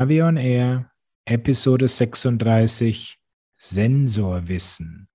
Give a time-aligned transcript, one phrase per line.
[0.00, 0.92] Avion Air,
[1.24, 3.18] Episode 36,
[3.56, 5.08] Sensorwissen.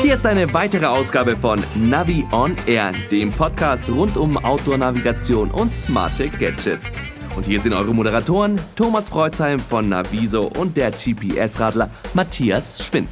[0.00, 5.74] Hier ist eine weitere Ausgabe von Navi on Air, dem Podcast rund um Outdoor-Navigation und
[5.74, 6.90] smarte Gadgets.
[7.36, 13.10] Und hier sind eure Moderatoren Thomas Freuzheim von Naviso und der GPS-Radler Matthias Schwind.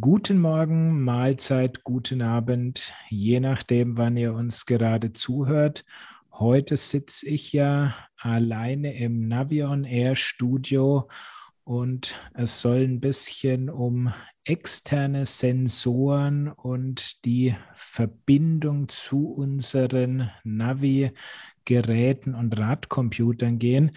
[0.00, 5.84] Guten Morgen, Mahlzeit, guten Abend, je nachdem, wann ihr uns gerade zuhört.
[6.32, 11.08] Heute sitze ich ja alleine im Navion Air Studio
[11.64, 14.12] und es soll ein bisschen um
[14.44, 23.90] externe Sensoren und die Verbindung zu unseren Navi-Geräten und Radcomputern gehen.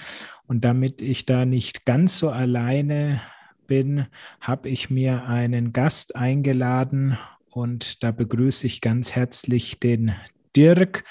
[0.47, 3.21] Und damit ich da nicht ganz so alleine
[3.67, 4.07] bin,
[4.41, 7.17] habe ich mir einen Gast eingeladen
[7.49, 10.15] und da begrüße ich ganz herzlich den
[10.55, 11.03] Dirk.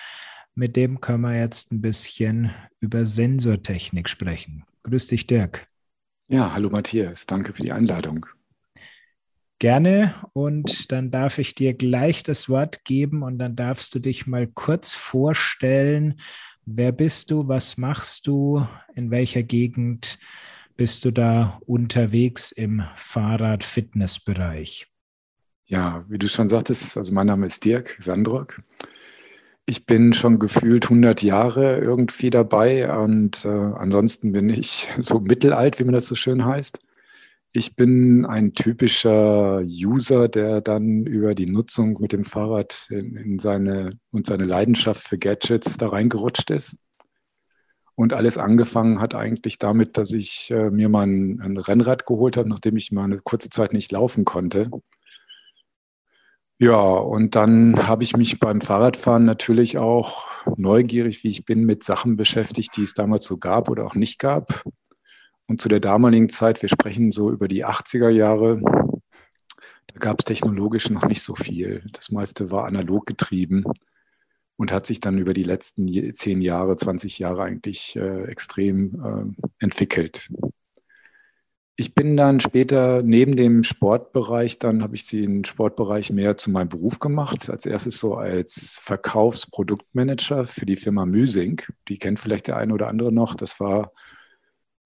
[0.54, 4.64] Mit dem können wir jetzt ein bisschen über Sensortechnik sprechen.
[4.84, 5.66] Grüß dich, Dirk.
[6.28, 8.26] Ja, hallo Matthias, danke für die Einladung.
[9.58, 14.26] Gerne und dann darf ich dir gleich das Wort geben und dann darfst du dich
[14.26, 16.16] mal kurz vorstellen.
[16.66, 17.48] Wer bist du?
[17.48, 18.66] Was machst du?
[18.94, 20.18] In welcher Gegend
[20.76, 24.86] bist du da unterwegs im Fahrrad-Fitness-Bereich?
[25.66, 28.62] Ja, wie du schon sagtest, also mein Name ist Dirk Sandrock.
[29.64, 35.80] Ich bin schon gefühlt 100 Jahre irgendwie dabei und äh, ansonsten bin ich so mittelalt,
[35.80, 36.78] wie man das so schön heißt.
[37.52, 43.38] Ich bin ein typischer User, der dann über die Nutzung mit dem Fahrrad in, in
[43.38, 46.78] seine und seine Leidenschaft für Gadgets da reingerutscht ist.
[47.96, 52.36] Und alles angefangen hat eigentlich damit, dass ich äh, mir mal ein, ein, Rennrad geholt
[52.36, 54.68] habe, nachdem ich mal eine kurze Zeit nicht laufen konnte.
[56.58, 60.26] Ja, und dann habe ich mich beim Fahrradfahren natürlich auch
[60.58, 64.18] neugierig, wie ich bin, mit Sachen beschäftigt, die es damals so gab oder auch nicht
[64.18, 64.62] gab.
[65.48, 68.60] Und zu der damaligen Zeit, wir sprechen so über die 80er Jahre,
[69.86, 71.82] da gab es technologisch noch nicht so viel.
[71.92, 73.64] Das meiste war analog getrieben
[74.56, 79.64] und hat sich dann über die letzten zehn Jahre, 20 Jahre eigentlich äh, extrem äh,
[79.64, 80.28] entwickelt.
[81.78, 86.70] Ich bin dann später neben dem Sportbereich, dann habe ich den Sportbereich mehr zu meinem
[86.70, 87.50] Beruf gemacht.
[87.50, 91.60] Als erstes so als Verkaufsproduktmanager für die Firma Müsing.
[91.88, 93.34] Die kennt vielleicht der eine oder andere noch.
[93.34, 93.92] Das war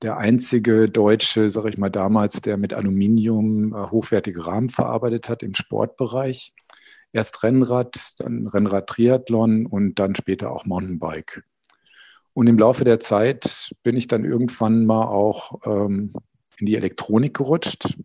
[0.02, 5.44] der einzige Deutsche, sage ich mal damals, der mit Aluminium äh, hochwertige Rahmen verarbeitet hat
[5.44, 6.54] im Sportbereich.
[7.12, 11.42] Erst Rennrad, dann Rennrad-Triathlon und dann später auch Mountainbike.
[12.32, 16.12] Und im Laufe der Zeit bin ich dann irgendwann mal auch ähm,
[16.58, 17.98] in die Elektronik gerutscht.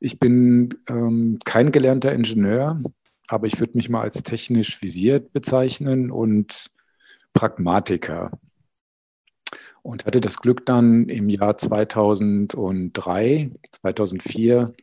[0.00, 2.80] Ich bin ähm, kein gelernter Ingenieur,
[3.28, 6.70] aber ich würde mich mal als technisch visiert bezeichnen und
[7.32, 8.30] Pragmatiker.
[9.82, 14.74] Und hatte das Glück dann im Jahr 2003, 2004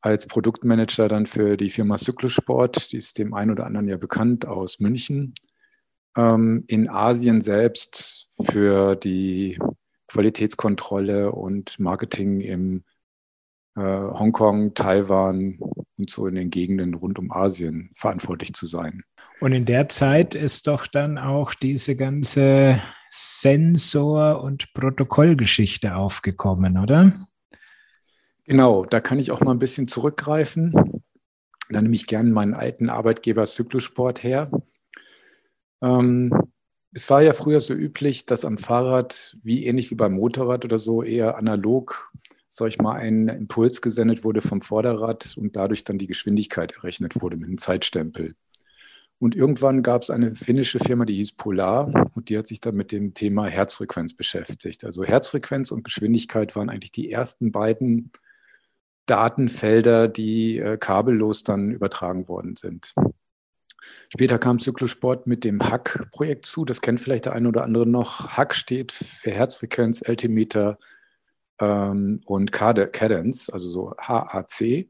[0.00, 4.46] als Produktmanager dann für die Firma Cyklosport, die ist dem einen oder anderen ja bekannt
[4.46, 5.34] aus München,
[6.16, 9.58] ähm, in Asien selbst für die
[10.08, 12.84] Qualitätskontrolle und Marketing im
[13.76, 15.58] äh, Hongkong, Taiwan
[15.98, 19.02] und so in den Gegenden rund um Asien verantwortlich zu sein.
[19.40, 27.12] Und in der Zeit ist doch dann auch diese ganze Sensor- und Protokollgeschichte aufgekommen, oder?
[28.48, 30.72] Genau, da kann ich auch mal ein bisschen zurückgreifen.
[31.68, 34.50] Da nehme ich gerne meinen alten Arbeitgeber Zyklosport her.
[35.82, 36.32] Ähm,
[36.94, 40.78] es war ja früher so üblich, dass am Fahrrad, wie ähnlich wie beim Motorrad oder
[40.78, 42.10] so, eher analog,
[42.48, 47.20] sag ich mal, ein Impuls gesendet wurde vom Vorderrad und dadurch dann die Geschwindigkeit errechnet
[47.20, 48.34] wurde mit einem Zeitstempel.
[49.18, 52.76] Und irgendwann gab es eine finnische Firma, die hieß Polar und die hat sich dann
[52.76, 54.84] mit dem Thema Herzfrequenz beschäftigt.
[54.84, 58.10] Also Herzfrequenz und Geschwindigkeit waren eigentlich die ersten beiden
[59.08, 62.94] Datenfelder, die äh, kabellos dann übertragen worden sind.
[64.10, 66.64] Später kam Zyklosport mit dem HAC-Projekt zu.
[66.64, 68.36] Das kennt vielleicht der eine oder andere noch.
[68.36, 70.76] HAC steht für Herzfrequenz, Altimeter
[71.60, 74.88] ähm, und Cadence, also so HAC.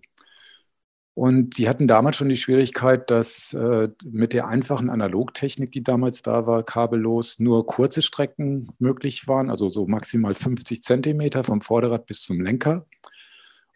[1.14, 6.22] Und die hatten damals schon die Schwierigkeit, dass äh, mit der einfachen Analogtechnik, die damals
[6.22, 12.06] da war, kabellos nur kurze Strecken möglich waren, also so maximal 50 Zentimeter vom Vorderrad
[12.06, 12.86] bis zum Lenker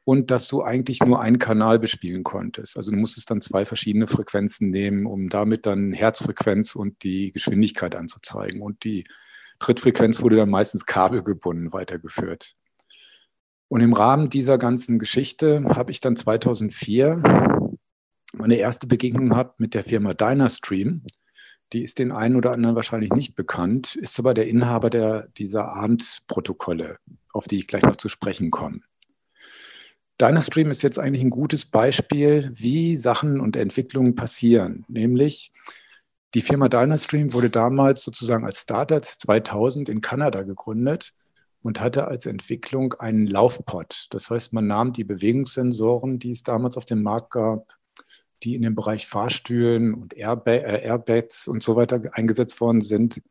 [0.04, 2.76] und dass du eigentlich nur einen Kanal bespielen konntest.
[2.76, 7.94] Also du musstest dann zwei verschiedene Frequenzen nehmen, um damit dann Herzfrequenz und die Geschwindigkeit
[7.94, 8.62] anzuzeigen.
[8.62, 9.04] Und die
[9.60, 12.54] Trittfrequenz wurde dann meistens kabelgebunden weitergeführt.
[13.68, 17.22] Und im Rahmen dieser ganzen Geschichte habe ich dann 2004
[18.34, 21.02] meine erste Begegnung habe mit der Firma Dynastream.
[21.72, 25.68] Die ist den einen oder anderen wahrscheinlich nicht bekannt, ist aber der Inhaber der, dieser
[25.68, 26.98] ARNT-Protokolle,
[27.32, 28.80] auf die ich gleich noch zu sprechen komme.
[30.20, 34.84] Dynastream ist jetzt eigentlich ein gutes Beispiel, wie Sachen und Entwicklungen passieren.
[34.88, 35.52] Nämlich,
[36.34, 41.12] die Firma Dynastream wurde damals sozusagen als Startup 2000 in Kanada gegründet
[41.62, 44.06] und hatte als Entwicklung einen Laufpod.
[44.10, 47.78] Das heißt, man nahm die Bewegungssensoren, die es damals auf dem Markt gab,
[48.42, 53.22] die in dem Bereich Fahrstühlen und Airbag, äh, Airbags und so weiter eingesetzt worden sind,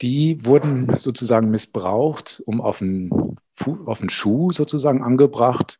[0.00, 3.36] die wurden sozusagen missbraucht, um auf einen,
[3.66, 5.78] auf einen Schuh sozusagen angebracht,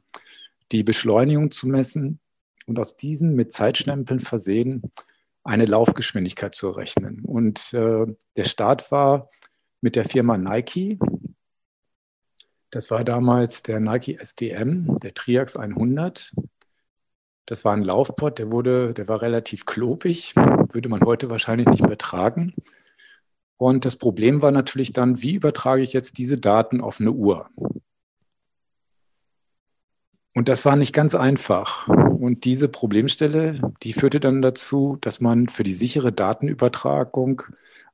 [0.72, 2.20] die Beschleunigung zu messen
[2.66, 4.82] und aus diesen mit Zeitstempeln versehen
[5.42, 7.24] eine Laufgeschwindigkeit zu rechnen.
[7.24, 8.06] Und äh,
[8.36, 9.28] der Start war
[9.80, 10.98] mit der Firma Nike.
[12.70, 16.32] Das war damals der Nike SDM, der Triax 100.
[17.46, 21.82] Das war ein Laufpod, der wurde, der war relativ klobig, würde man heute wahrscheinlich nicht
[21.82, 22.54] mehr tragen.
[23.60, 27.50] Und das Problem war natürlich dann, wie übertrage ich jetzt diese Daten auf eine Uhr?
[30.34, 31.86] Und das war nicht ganz einfach.
[31.86, 37.42] Und diese Problemstelle, die führte dann dazu, dass man für die sichere Datenübertragung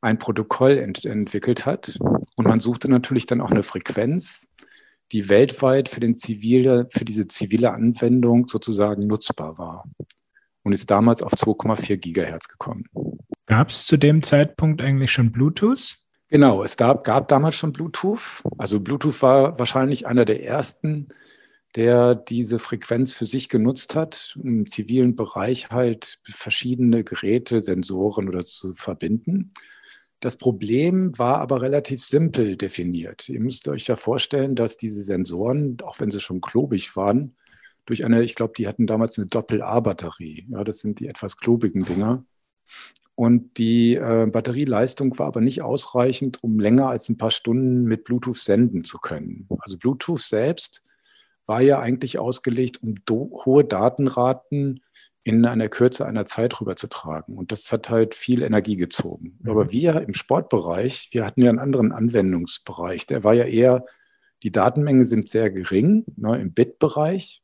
[0.01, 1.99] ein Protokoll ent entwickelt hat.
[2.37, 4.47] Und man suchte natürlich dann auch eine Frequenz,
[5.11, 9.85] die weltweit für, den zivile, für diese zivile Anwendung sozusagen nutzbar war
[10.63, 12.85] und ist damals auf 2,4 Gigahertz gekommen.
[13.47, 15.97] Gab es zu dem Zeitpunkt eigentlich schon Bluetooth?
[16.29, 18.43] Genau, es gab, gab damals schon Bluetooth.
[18.59, 21.09] Also Bluetooth war wahrscheinlich einer der ersten,
[21.77, 28.45] der diese Frequenz für sich genutzt hat, im zivilen Bereich halt verschiedene Geräte, Sensoren oder
[28.45, 29.51] zu verbinden.
[30.21, 33.29] Das Problem war aber relativ simpel definiert.
[33.29, 37.37] Ihr müsst euch ja vorstellen, dass diese Sensoren, auch wenn sie schon klobig waren,
[37.85, 40.47] durch eine, ich glaube, die hatten damals eine Doppel-A-Batterie.
[40.49, 42.25] Ja, das sind die etwas klobigen Dinger.
[43.17, 48.05] Und die äh, Batterieleistung war aber nicht ausreichend, um länger als ein paar Stunden mit
[48.05, 49.49] Bluetooth senden zu können.
[49.61, 50.83] Also Bluetooth selbst
[51.47, 54.83] war ja eigentlich ausgelegt, um hohe Datenraten
[55.23, 57.37] in einer Kürze einer Zeit rüberzutragen.
[57.37, 59.39] Und das hat halt viel Energie gezogen.
[59.41, 59.51] Mhm.
[59.51, 63.07] Aber wir im Sportbereich, wir hatten ja einen anderen Anwendungsbereich.
[63.07, 63.87] Der war ja eher,
[64.43, 67.43] die Datenmengen sind sehr gering ne, im Bit-Bereich.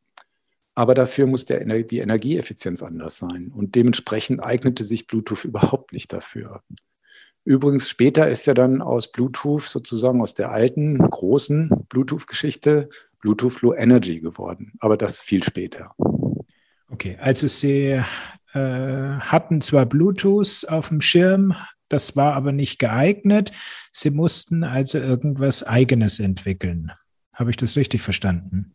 [0.75, 3.53] Aber dafür muss der, die Energieeffizienz anders sein.
[3.55, 6.63] Und dementsprechend eignete sich Bluetooth überhaupt nicht dafür.
[7.45, 12.89] Übrigens, später ist ja dann aus Bluetooth sozusagen aus der alten, großen Bluetooth-Geschichte
[13.21, 14.73] Bluetooth Low Energy geworden.
[14.79, 15.95] Aber das viel später.
[16.89, 18.01] Okay, also Sie
[18.53, 21.55] äh, hatten zwar Bluetooth auf dem Schirm,
[21.89, 23.53] das war aber nicht geeignet.
[23.93, 26.91] Sie mussten also irgendwas Eigenes entwickeln.
[27.35, 28.75] Habe ich das richtig verstanden?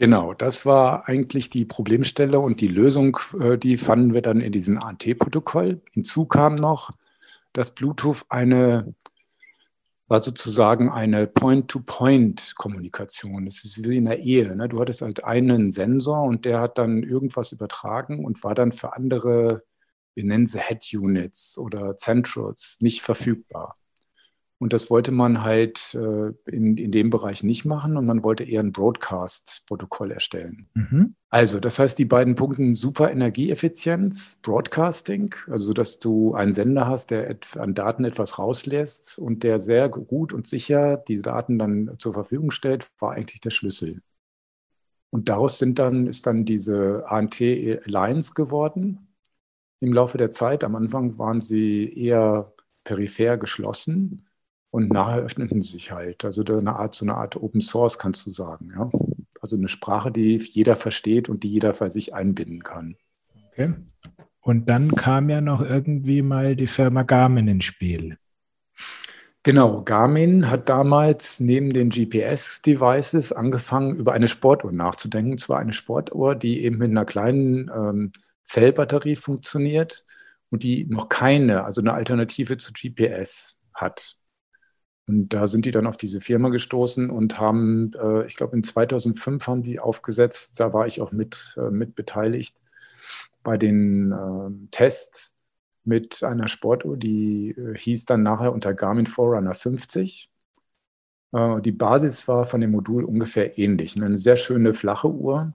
[0.00, 4.50] Genau, das war eigentlich die Problemstelle und die Lösung, äh, die fanden wir dann in
[4.50, 5.82] diesem AT-Protokoll.
[5.92, 6.88] Hinzu kam noch,
[7.52, 8.94] dass Bluetooth eine
[10.08, 13.46] war sozusagen eine Point-to-Point-Kommunikation.
[13.46, 14.56] Es ist wie in der Ehe.
[14.56, 14.70] Ne?
[14.70, 18.94] Du hattest halt einen Sensor und der hat dann irgendwas übertragen und war dann für
[18.94, 19.64] andere,
[20.14, 23.74] wir nennen sie Head-Units oder Centrals, nicht verfügbar.
[24.60, 28.44] Und das wollte man halt äh, in, in dem Bereich nicht machen und man wollte
[28.44, 30.68] eher ein Broadcast-Protokoll erstellen.
[30.74, 31.14] Mhm.
[31.30, 37.10] Also, das heißt, die beiden Punkte super Energieeffizienz, Broadcasting, also dass du einen Sender hast,
[37.10, 42.12] der an Daten etwas rauslässt und der sehr gut und sicher die Daten dann zur
[42.12, 44.02] Verfügung stellt, war eigentlich der Schlüssel.
[45.08, 49.08] Und daraus sind dann, ist dann diese ANT Alliance geworden
[49.78, 50.64] im Laufe der Zeit.
[50.64, 52.52] Am Anfang waren sie eher
[52.84, 54.26] peripher geschlossen
[54.70, 56.24] und nachher öffneten sie sich halt.
[56.24, 58.72] Also eine Art, so eine Art Open Source kannst du sagen.
[58.74, 58.90] Ja?
[59.40, 62.96] Also eine Sprache, die jeder versteht und die jeder für sich einbinden kann.
[63.50, 63.74] Okay.
[64.40, 68.16] Und dann kam ja noch irgendwie mal die Firma Garmin ins Spiel.
[69.42, 75.32] Genau, Garmin hat damals neben den GPS-Devices angefangen, über eine Sportuhr nachzudenken.
[75.32, 78.12] Und zwar eine Sportuhr, die eben mit einer kleinen ähm,
[78.44, 80.04] Zellbatterie funktioniert
[80.50, 84.19] und die noch keine, also eine Alternative zu GPS hat.
[85.10, 88.62] Und da sind die dann auf diese Firma gestoßen und haben, äh, ich glaube, in
[88.62, 92.56] 2005 haben die aufgesetzt, da war ich auch mit, äh, mit beteiligt
[93.42, 95.34] bei den äh, Tests
[95.82, 100.30] mit einer Sportuhr, die äh, hieß dann nachher unter Garmin Forerunner 50.
[101.32, 104.00] Äh, die Basis war von dem Modul ungefähr ähnlich.
[104.00, 105.54] Eine sehr schöne flache Uhr,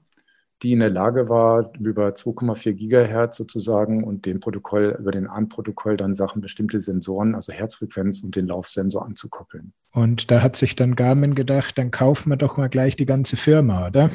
[0.66, 5.96] die in der Lage war, über 2,4 Gigahertz sozusagen und dem Protokoll, über den ARM-Protokoll
[5.96, 9.74] dann Sachen, bestimmte Sensoren, also Herzfrequenz und den Laufsensor anzukoppeln.
[9.92, 13.38] Und da hat sich dann Garmin gedacht, dann kaufen wir doch mal gleich die ganze
[13.38, 14.10] Firma, oder?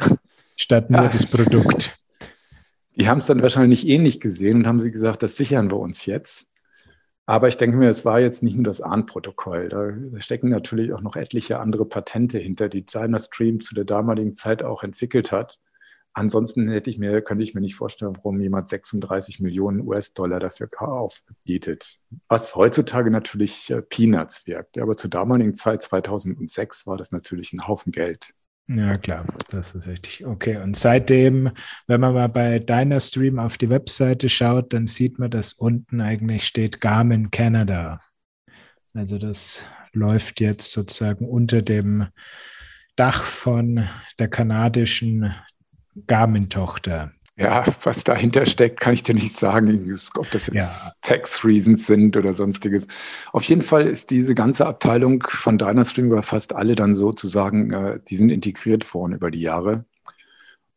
[0.56, 1.08] statt nur ja.
[1.08, 1.96] das Produkt.
[2.96, 6.04] Die haben es dann wahrscheinlich ähnlich gesehen und haben sie gesagt, das sichern wir uns
[6.04, 6.46] jetzt.
[7.28, 9.68] Aber ich denke mir, es war jetzt nicht nur das ARN-Protokoll.
[9.68, 14.34] Da, da, stecken natürlich auch noch etliche andere Patente hinter, die Dynastream zu der damaligen
[14.34, 15.58] Zeit auch entwickelt hat.
[16.14, 20.70] Ansonsten hätte ich mir, könnte ich mir nicht vorstellen, warum jemand 36 Millionen US-Dollar dafür
[20.78, 22.00] aufbietet.
[22.28, 24.78] Was heutzutage natürlich äh, Peanuts wirkt.
[24.78, 28.30] Aber zur damaligen Zeit, 2006, war das natürlich ein Haufen Geld.
[28.70, 30.26] Ja, klar, das ist richtig.
[30.26, 31.50] Okay, und seitdem,
[31.86, 36.46] wenn man mal bei Dynastream auf die Webseite schaut, dann sieht man, dass unten eigentlich
[36.46, 38.00] steht Garmin Canada.
[38.92, 39.62] Also das
[39.94, 42.08] läuft jetzt sozusagen unter dem
[42.94, 45.34] Dach von der kanadischen
[46.06, 47.12] Garmin-Tochter.
[47.38, 50.68] Ja, was dahinter steckt, kann ich dir nicht sagen, ob das jetzt ja.
[51.02, 52.88] Tax Reasons sind oder sonstiges.
[53.32, 57.98] Auf jeden Fall ist diese ganze Abteilung von Dynastream über fast alle dann sozusagen, äh,
[58.08, 59.84] die sind integriert worden über die Jahre.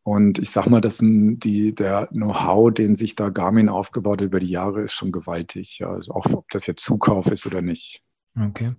[0.03, 4.39] Und ich sag mal, dass die, der Know-how, den sich da Garmin aufgebaut hat über
[4.39, 5.79] die Jahre, ist schon gewaltig.
[5.79, 5.91] Ja.
[5.91, 8.03] Also auch ob das jetzt Zukauf ist oder nicht.
[8.39, 8.73] Okay.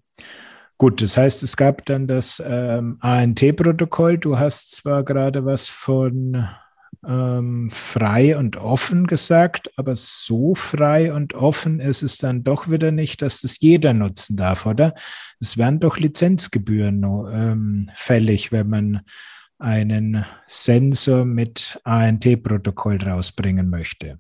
[0.79, 4.19] Gut, das heißt, es gab dann das ähm, ANT-Protokoll.
[4.19, 6.49] Du hast zwar gerade was von
[7.07, 12.93] ähm, frei und offen gesagt, aber so frei und offen ist es dann doch wieder
[12.93, 14.95] nicht, dass das jeder nutzen darf, oder?
[15.41, 19.01] Es werden doch Lizenzgebühren ähm, fällig, wenn man
[19.59, 24.19] einen Sensor mit ANT-Protokoll rausbringen möchte.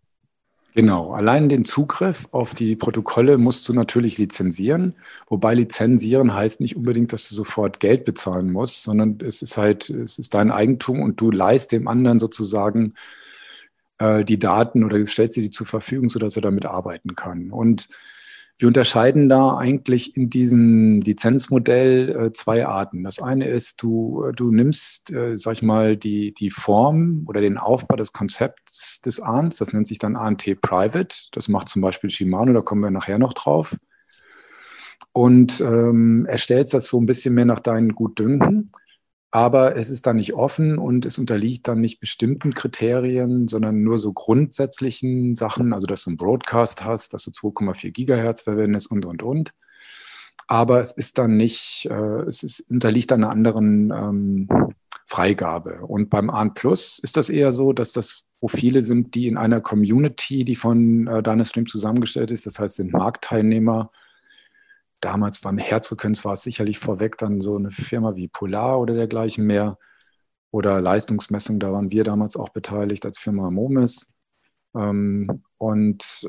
[0.74, 4.94] Genau, allein den Zugriff auf die Protokolle musst du natürlich lizenzieren,
[5.26, 9.90] wobei lizenzieren heißt nicht unbedingt, dass du sofort Geld bezahlen musst, sondern es ist halt,
[9.90, 12.94] es ist dein Eigentum und du leist dem anderen sozusagen
[13.98, 17.50] äh, die Daten oder stellst dir die zur Verfügung, sodass er damit arbeiten kann.
[17.50, 17.88] Und
[18.62, 23.02] wir unterscheiden da eigentlich in diesem Lizenzmodell äh, zwei Arten.
[23.02, 27.58] Das eine ist, du, du nimmst, äh, sag ich mal, die, die Form oder den
[27.58, 31.16] Aufbau des Konzepts des ANTs, das nennt sich dann ANT Private.
[31.32, 33.76] Das macht zum Beispiel Shimano, da kommen wir nachher noch drauf.
[35.10, 38.70] Und ähm, erstellst das so ein bisschen mehr nach deinen Gutdünken
[39.34, 43.96] aber es ist dann nicht offen und es unterliegt dann nicht bestimmten Kriterien, sondern nur
[43.96, 49.06] so grundsätzlichen Sachen, also dass du einen Broadcast hast, dass du 2,4 Gigahertz verwendest und,
[49.06, 49.54] und, und.
[50.48, 54.48] Aber es ist dann nicht, äh, es ist, unterliegt einer anderen ähm,
[55.06, 55.80] Freigabe.
[55.86, 59.62] Und beim AN Plus ist das eher so, dass das Profile sind, die in einer
[59.62, 63.90] Community, die von äh, Dynastream zusammengestellt ist, das heißt, sind Marktteilnehmer,
[65.02, 69.44] damals beim Herzogkens war es sicherlich vorweg dann so eine Firma wie Polar oder dergleichen
[69.44, 69.78] mehr.
[70.50, 74.12] Oder Leistungsmessung, da waren wir damals auch beteiligt als Firma Momis.
[74.74, 76.28] Ähm, und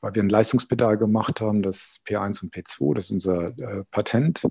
[0.00, 4.46] weil wir ein Leistungspedal gemacht haben, das P1 und P2, das ist unser äh, Patent.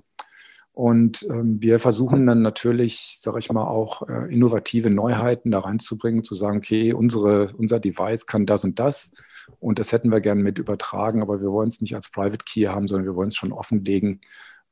[0.72, 6.24] Und ähm, wir versuchen dann natürlich, sage ich mal, auch äh, innovative Neuheiten da reinzubringen,
[6.24, 9.12] zu sagen, okay, unsere, unser Device kann das und das
[9.60, 12.64] und das hätten wir gerne mit übertragen, aber wir wollen es nicht als Private Key
[12.64, 14.20] haben, sondern wir wollen es schon offenlegen,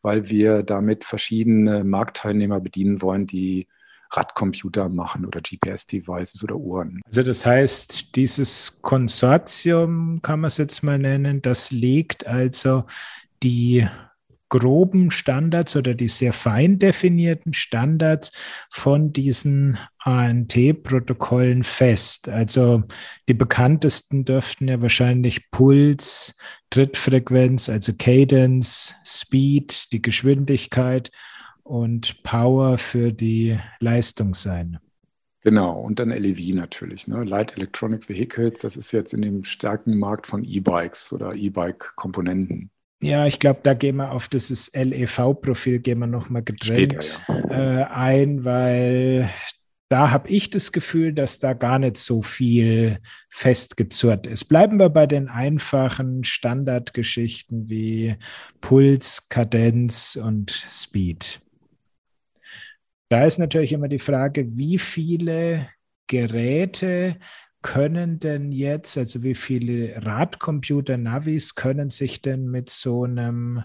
[0.02, 3.66] weil wir damit verschiedene Marktteilnehmer bedienen wollen, die
[4.10, 7.00] Radcomputer machen oder GPS-Devices oder Uhren.
[7.06, 12.84] Also das heißt, dieses Konsortium, kann man es jetzt mal nennen, das legt also
[13.42, 13.86] die
[14.52, 18.32] groben Standards oder die sehr fein definierten Standards
[18.68, 22.28] von diesen ANT-Protokollen fest.
[22.28, 22.82] Also
[23.30, 26.36] die bekanntesten dürften ja wahrscheinlich Puls,
[26.68, 31.10] Trittfrequenz, also Cadence, Speed, die Geschwindigkeit
[31.62, 34.78] und Power für die Leistung sein.
[35.40, 37.24] Genau, und dann LEV natürlich, ne?
[37.24, 42.70] Light Electronic Vehicles, das ist jetzt in dem starken Markt von E-Bikes oder E-Bike-Komponenten.
[43.02, 47.80] Ja, ich glaube, da gehen wir auf dieses LEV-Profil gehen wir nochmal getrennt Später, ja.
[47.80, 49.28] äh, ein, weil
[49.88, 54.44] da habe ich das Gefühl, dass da gar nicht so viel festgezurrt ist.
[54.44, 58.16] Bleiben wir bei den einfachen Standardgeschichten wie
[58.60, 61.40] Puls, Kadenz und Speed.
[63.10, 65.68] Da ist natürlich immer die Frage, wie viele
[66.06, 67.16] Geräte
[67.62, 73.62] können denn jetzt, also wie viele Radcomputer, Navis können sich denn mit so einem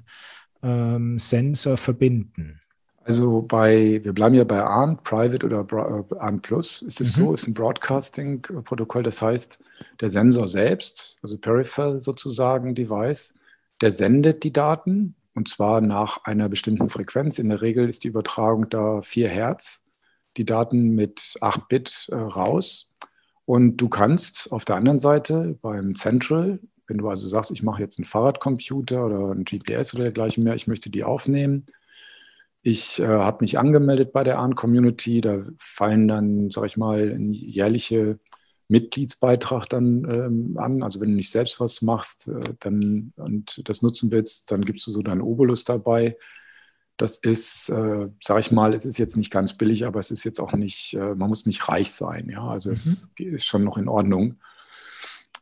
[0.63, 2.60] ähm, Sensor verbinden?
[3.04, 5.66] Also bei, wir bleiben ja bei ARN, Private oder
[6.12, 7.22] äh, ARN Plus, ist es mhm.
[7.22, 9.63] so, ist ein Broadcasting-Protokoll, das heißt,
[10.01, 13.34] der Sensor selbst, also Peripheral sozusagen Device,
[13.82, 17.38] der sendet die Daten und zwar nach einer bestimmten Frequenz.
[17.38, 19.86] In der Regel ist die Übertragung da 4 Hertz,
[20.36, 22.94] die Daten mit 8 Bit äh, raus.
[23.48, 27.82] Und du kannst auf der anderen Seite beim Central, wenn du also sagst, ich mache
[27.82, 31.66] jetzt einen Fahrradcomputer oder einen GPS oder dergleichen mehr, ich möchte die aufnehmen,
[32.62, 35.22] Ich äh, habe mich angemeldet bei der ARN-Community.
[35.22, 38.20] Da fallen dann, sage ich mal, ein jährliche
[38.68, 40.84] Mitgliedsbeitrag dann ähm, an.
[40.84, 44.86] Also wenn du nicht selbst was machst äh, dann, und das nutzen willst, dann gibst
[44.88, 46.18] du so deinen Obolus dabei.
[46.98, 50.24] Das ist, äh, sage ich mal, es ist jetzt nicht ganz billig, aber es ist
[50.24, 52.30] jetzt auch nicht, äh, man muss nicht reich sein.
[52.30, 52.74] Ja, also mhm.
[52.74, 54.36] es ist schon noch in Ordnung.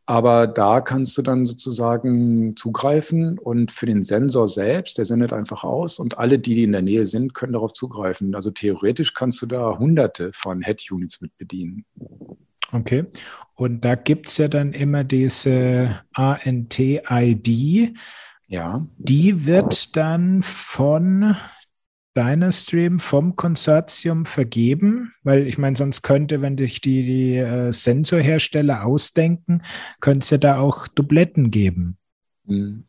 [0.07, 5.63] Aber da kannst du dann sozusagen zugreifen und für den Sensor selbst, der sendet einfach
[5.63, 8.35] aus und alle, die, die in der Nähe sind, können darauf zugreifen.
[8.35, 11.85] Also theoretisch kannst du da hunderte von Head-Units mit bedienen.
[12.71, 13.05] Okay.
[13.55, 17.97] Und da gibt es ja dann immer diese ANT-ID.
[18.55, 18.87] Ja.
[18.97, 21.35] Die wird dann von
[22.15, 25.11] Dynastream vom Konsortium vergeben?
[25.23, 29.61] Weil ich meine, sonst könnte, wenn sich die, die äh, Sensorhersteller ausdenken,
[29.99, 31.97] könnte es ja da auch Dubletten geben.
[32.47, 32.85] Hm.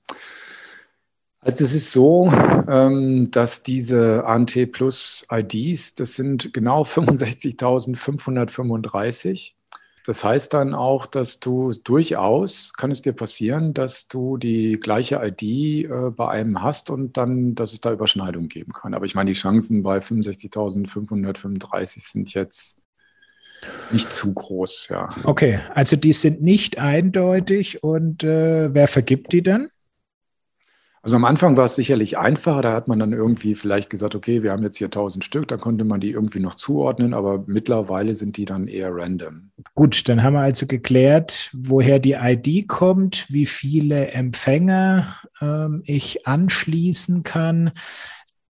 [1.41, 2.33] Also es ist so,
[2.69, 9.56] ähm, dass diese ANT Plus IDs, das sind genau 65.535.
[10.07, 15.17] Das heißt dann auch, dass du durchaus, kann es dir passieren, dass du die gleiche
[15.17, 18.95] ID äh, bei einem hast und dann, dass es da Überschneidungen geben kann.
[18.95, 22.79] Aber ich meine, die Chancen bei 65.535 sind jetzt
[23.91, 25.13] nicht zu groß, ja.
[25.25, 29.71] Okay, also die sind nicht eindeutig und äh, wer vergibt die dann?
[31.07, 34.43] Also am Anfang war es sicherlich einfacher, da hat man dann irgendwie vielleicht gesagt, okay,
[34.43, 38.13] wir haben jetzt hier 1000 Stück, dann konnte man die irgendwie noch zuordnen, aber mittlerweile
[38.17, 39.53] sind die dann eher random.
[39.77, 46.27] Gut, dann haben wir also geklärt, woher die ID kommt, wie viele Empfänger ähm, ich
[46.27, 47.71] anschließen kann.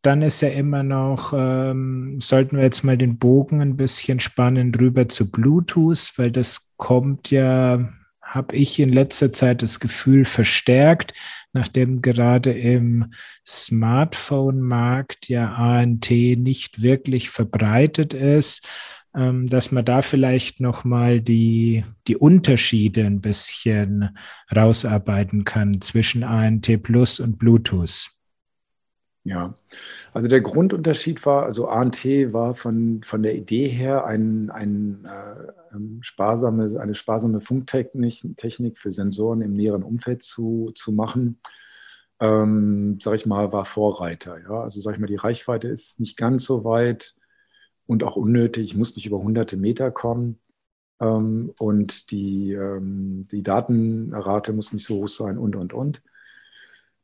[0.02, 4.72] Dann ist ja immer noch, ähm, sollten wir jetzt mal den Bogen ein bisschen spannen
[4.72, 7.88] rüber zu Bluetooth, weil das kommt ja
[8.24, 11.14] habe ich in letzter Zeit das Gefühl verstärkt,
[11.52, 13.12] nachdem gerade im
[13.46, 18.66] Smartphone-Markt ja ANT nicht wirklich verbreitet ist,
[19.14, 24.16] ähm, dass man da vielleicht nochmal die, die Unterschiede ein bisschen
[24.54, 28.10] rausarbeiten kann zwischen ANT Plus und Bluetooth.
[29.26, 29.54] Ja,
[30.12, 35.74] also der Grundunterschied war, also ANT war von, von der Idee her ein, ein, äh,
[35.74, 41.40] ähm, sparsame, eine sparsame Funktechnik Technik für Sensoren im näheren Umfeld zu, zu machen.
[42.20, 44.38] Ähm, sag ich mal, war Vorreiter.
[44.40, 44.60] Ja?
[44.62, 47.16] Also sag ich mal, die Reichweite ist nicht ganz so weit
[47.86, 48.76] und auch unnötig.
[48.76, 50.38] Muss nicht über hunderte Meter kommen.
[51.00, 56.02] Ähm, und die, ähm, die Datenrate muss nicht so hoch sein und, und, und.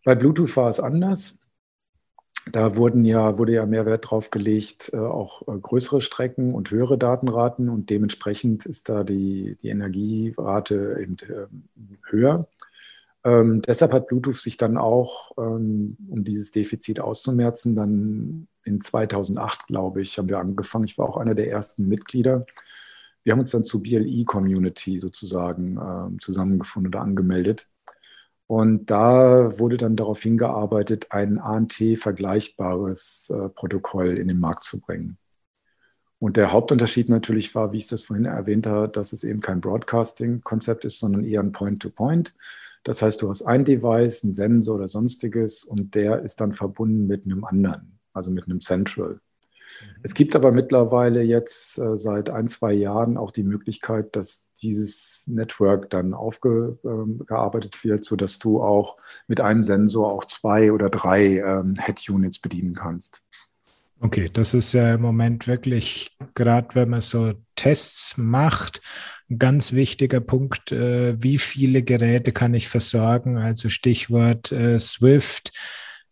[0.04, 1.39] Bei Bluetooth war es anders
[2.50, 6.70] da wurden ja, wurde ja mehr Wert drauf gelegt, äh, auch äh, größere Strecken und
[6.70, 11.64] höhere Datenraten und dementsprechend ist da die, die Energierate eben ähm,
[12.09, 12.48] höher.
[13.22, 19.66] Ähm, deshalb hat Bluetooth sich dann auch, ähm, um dieses Defizit auszumerzen, dann in 2008,
[19.66, 20.85] glaube ich, haben wir angefangen.
[20.85, 22.46] Ich war auch einer der ersten Mitglieder.
[23.22, 27.68] Wir haben uns dann zur BLE-Community sozusagen äh, zusammengefunden oder angemeldet.
[28.50, 35.18] Und da wurde dann darauf hingearbeitet, ein ANT-vergleichbares äh, Protokoll in den Markt zu bringen.
[36.18, 39.60] Und der Hauptunterschied natürlich war, wie ich das vorhin erwähnt habe, dass es eben kein
[39.60, 42.30] Broadcasting-Konzept ist, sondern eher ein Point-to-Point.
[42.30, 42.34] -Point.
[42.82, 47.06] Das heißt, du hast ein Device, einen Sensor oder sonstiges und der ist dann verbunden
[47.06, 49.20] mit einem anderen, also mit einem Central.
[50.02, 55.10] Es gibt aber mittlerweile jetzt äh, seit ein, zwei Jahren auch die Möglichkeit, dass dieses
[55.26, 61.38] Network dann aufgearbeitet ähm, wird, sodass du auch mit einem Sensor auch zwei oder drei
[61.38, 63.22] ähm, Head-Units bedienen kannst.
[64.02, 68.80] Okay, das ist ja im Moment wirklich, gerade wenn man so Tests macht,
[69.28, 73.37] ein ganz wichtiger Punkt, äh, wie viele Geräte kann ich versorgen?
[73.37, 75.52] Also Stichwort äh, Swift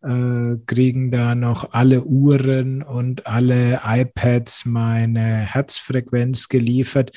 [0.02, 7.12] äh, kriegen da noch alle Uhren und alle iPads meine Herzfrequenz geliefert.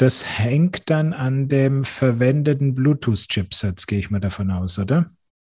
[0.00, 5.10] Das hängt dann an dem verwendeten Bluetooth-Chipsatz, gehe ich mal davon aus, oder?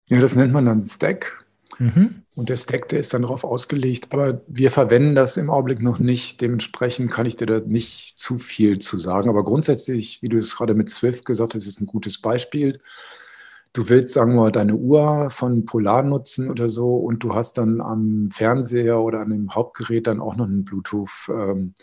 [0.08, 1.46] Ja, das nennt man dann Stack.
[1.80, 2.22] Mhm.
[2.34, 4.08] Und der Stack, der ist dann darauf ausgelegt.
[4.12, 6.40] Aber wir verwenden das im Augenblick noch nicht.
[6.40, 9.28] Dementsprechend kann ich dir da nicht zu viel zu sagen.
[9.28, 12.80] Aber grundsätzlich, wie du es gerade mit Swift gesagt hast, ist ein gutes Beispiel
[13.74, 17.60] du willst, sagen wir mal, deine Uhr von Polar nutzen oder so und du hast
[17.60, 21.76] dann am Fernseher oder an dem Hauptgerät dann auch noch einen Bluetooth ähm,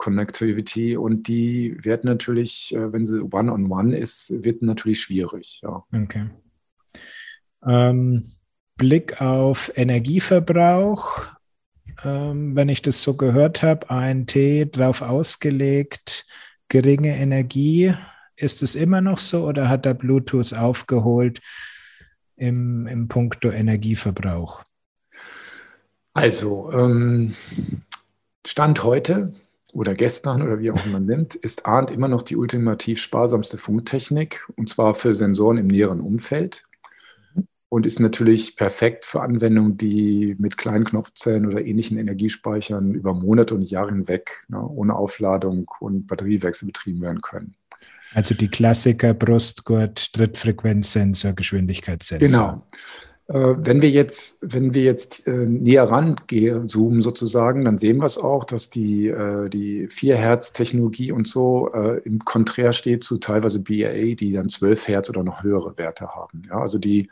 [0.00, 5.60] Connectivity und die wird natürlich, äh, wenn sie One-on-One -on -one ist, wird natürlich schwierig.
[5.62, 5.84] Ja.
[5.92, 6.30] Okay.
[7.66, 8.24] Ähm,
[8.76, 11.26] Blick auf Energieverbrauch.
[12.02, 14.34] Ähm, wenn ich das so gehört habe, ANT
[14.72, 16.24] drauf ausgelegt,
[16.68, 17.92] geringe Energie.
[18.36, 21.42] Ist es immer noch so oder hat der Bluetooth aufgeholt
[22.36, 24.64] im, im Punkto Energieverbrauch?
[26.14, 27.34] Also, ähm,
[28.46, 29.34] Stand heute
[29.72, 33.58] oder gestern oder wie auch immer man nimmt, ist ARNT immer noch die ultimativ sparsamste
[33.58, 36.66] Funktechnik und zwar für Sensoren im näheren Umfeld
[37.70, 43.54] und ist natürlich perfekt für Anwendungen, die mit kleinen Knopfzellen oder ähnlichen Energiespeichern über Monate
[43.54, 47.54] und Jahre hinweg ne, ohne Aufladung und Batteriewechsel betrieben werden können.
[48.12, 52.28] Also die Klassiker Brustgurt, Trittfrequenzsensor, Geschwindigkeitssensor.
[52.28, 52.66] Genau.
[53.30, 58.06] Äh, wenn wir jetzt, wenn wir jetzt äh, näher rangehen, zoomen sozusagen, dann sehen wir
[58.06, 61.68] es auch, dass die, äh, die 4 Hertz Technologie und so
[62.04, 66.42] im Konträr steht zu teilweise BAA, die dann 12 Hertz oder noch höhere Werte haben.
[66.48, 67.08] Ja, also die,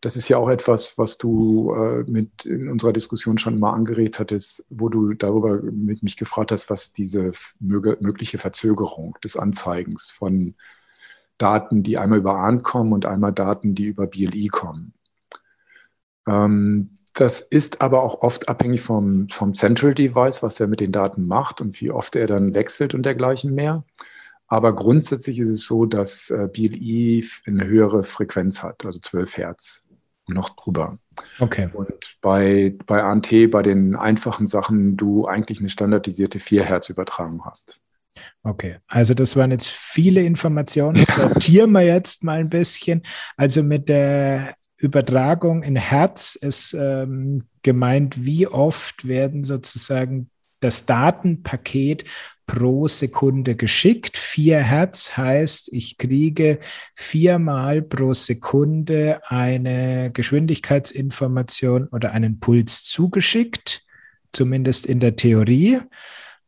[0.00, 1.74] das ist ja auch etwas, was du
[2.06, 6.70] mit in unserer Diskussion schon mal angeregt hattest, wo du darüber mit mich gefragt hast,
[6.70, 10.54] was diese mögliche Verzögerung des Anzeigens von
[11.38, 14.94] Daten, die einmal über ARN kommen und einmal Daten, die über BLI kommen.
[16.26, 20.92] Ähm, das ist aber auch oft abhängig vom, vom Central Device, was er mit den
[20.92, 23.84] Daten macht und wie oft er dann wechselt und dergleichen mehr.
[24.46, 29.82] Aber grundsätzlich ist es so, dass äh, BLI eine höhere Frequenz hat, also 12 Hertz
[30.28, 30.98] noch drüber.
[31.38, 31.68] Okay.
[31.72, 37.44] Und bei, bei ANT, bei den einfachen Sachen, du eigentlich eine standardisierte 4 Hertz Übertragung
[37.44, 37.80] hast.
[38.42, 41.04] Okay, also das waren jetzt viele Informationen.
[41.06, 43.02] Sortieren wir jetzt mal ein bisschen.
[43.36, 50.28] Also mit der Übertragung in Hertz ist ähm, gemeint, wie oft werden sozusagen
[50.60, 52.04] das Datenpaket
[52.46, 54.16] pro Sekunde geschickt.
[54.16, 56.58] Vier Hertz heißt, ich kriege
[56.94, 63.84] viermal pro Sekunde eine Geschwindigkeitsinformation oder einen Puls zugeschickt,
[64.32, 65.80] zumindest in der Theorie.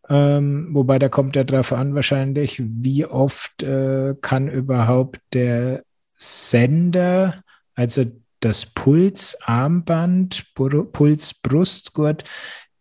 [0.09, 5.85] Ähm, wobei da kommt ja darauf an, wahrscheinlich, wie oft äh, kann überhaupt der
[6.16, 7.42] Sender,
[7.75, 8.05] also
[8.45, 12.25] das Pulsarmband, Pulsbrustgurt,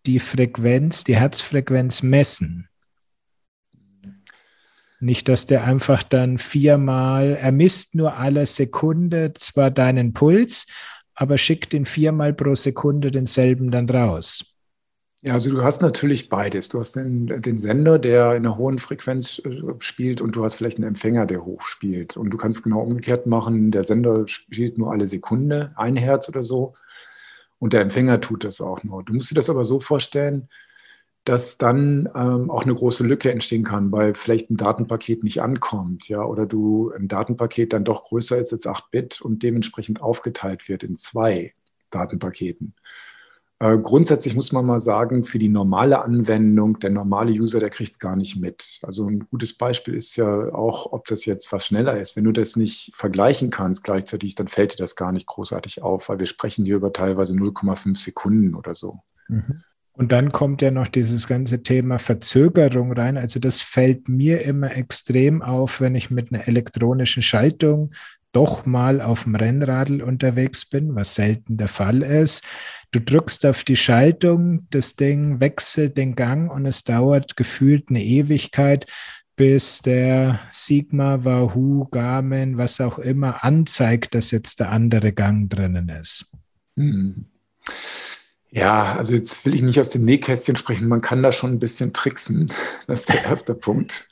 [0.06, 2.68] die Frequenz, die Herzfrequenz messen.
[5.00, 10.68] Nicht, dass der einfach dann viermal, er misst nur alle Sekunde zwar deinen Puls,
[11.14, 14.53] aber schickt ihn viermal pro Sekunde denselben dann raus.
[15.26, 16.68] Ja, also du hast natürlich beides.
[16.68, 20.56] Du hast den, den Sender, der in einer hohen Frequenz äh, spielt und du hast
[20.56, 22.18] vielleicht einen Empfänger, der hoch spielt.
[22.18, 26.44] Und du kannst genau umgekehrt machen, der Sender spielt nur alle Sekunde ein Herz oder
[26.44, 26.76] so
[27.60, 29.04] und der Empfänger tut das auch nur.
[29.04, 30.50] Du musst dir das aber so vorstellen,
[31.26, 36.10] dass dann ähm, auch eine große Lücke entstehen kann, weil vielleicht ein Datenpaket nicht ankommt,
[36.10, 40.68] ja, oder du ein Datenpaket dann doch größer ist als 8 Bit und dementsprechend aufgeteilt
[40.70, 41.54] wird in zwei
[41.92, 42.76] Datenpaketen.
[43.60, 47.92] Äh, grundsätzlich muss man mal sagen, für die normale Anwendung, der normale User, der kriegt
[47.92, 48.80] es gar nicht mit.
[48.84, 52.16] Also ein gutes Beispiel ist ja auch, ob das jetzt was schneller ist.
[52.16, 56.10] Wenn du das nicht vergleichen kannst gleichzeitig, dann fällt dir das gar nicht großartig auf,
[56.10, 59.00] weil wir sprechen hier über teilweise 0,5 Sekunden oder so.
[59.28, 59.64] Mhm.
[59.96, 63.16] Und dann kommt ja noch dieses ganze Thema Verzögerung rein.
[63.16, 67.92] Also das fällt mir immer extrem auf, wenn ich mit einer elektronischen Schaltung
[68.32, 72.44] doch mal auf dem Rennradl unterwegs bin, was selten der Fall ist.
[72.94, 78.04] Du drückst auf die Schaltung, das Ding wechselt den Gang und es dauert gefühlt eine
[78.04, 78.86] Ewigkeit,
[79.36, 85.90] bis der Sigma, Wahoo, Garmin, was auch immer anzeigt, dass jetzt der andere Gang drinnen
[85.90, 86.38] ist.
[86.78, 87.26] Hm.
[88.56, 91.60] Ja, also jetzt will ich nicht aus dem Nähkästchen sprechen, man kann da schon ein
[91.60, 92.52] bisschen tricksen.
[92.86, 94.08] Das ist der erste Punkt.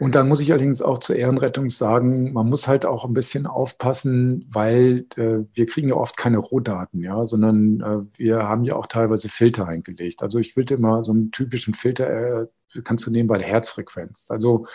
[0.00, 3.46] Und dann muss ich allerdings auch zur Ehrenrettung sagen, man muss halt auch ein bisschen
[3.46, 8.74] aufpassen, weil äh, wir kriegen ja oft keine Rohdaten, ja, sondern äh, wir haben ja
[8.74, 10.20] auch teilweise Filter eingelegt.
[10.20, 12.46] Also ich will immer so einen typischen Filter, äh,
[12.82, 14.32] kannst du nehmen bei der Herzfrequenz.
[14.32, 14.66] Also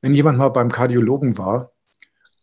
[0.00, 1.72] wenn jemand mal beim Kardiologen war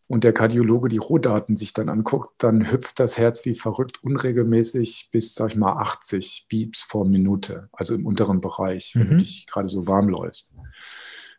[0.10, 5.10] und der Kardiologe die Rohdaten sich dann anguckt, dann hüpft das Herz wie verrückt unregelmäßig
[5.12, 9.10] bis, sag ich mal, 80 Beeps vor Minute, also im unteren Bereich, wenn mhm.
[9.12, 10.52] du dich gerade so warm läufst.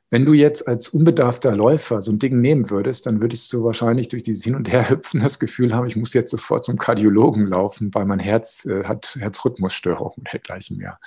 [0.08, 4.08] Wenn du jetzt als unbedarfter Läufer so ein Ding nehmen würdest, dann würdest du wahrscheinlich
[4.08, 7.92] durch dieses Hin- und Herhüpfen das Gefühl haben, ich muss jetzt sofort zum Kardiologen laufen,
[7.92, 11.00] weil mein Herz äh, hat Herzrhythmusstörungen und dergleichen mehr.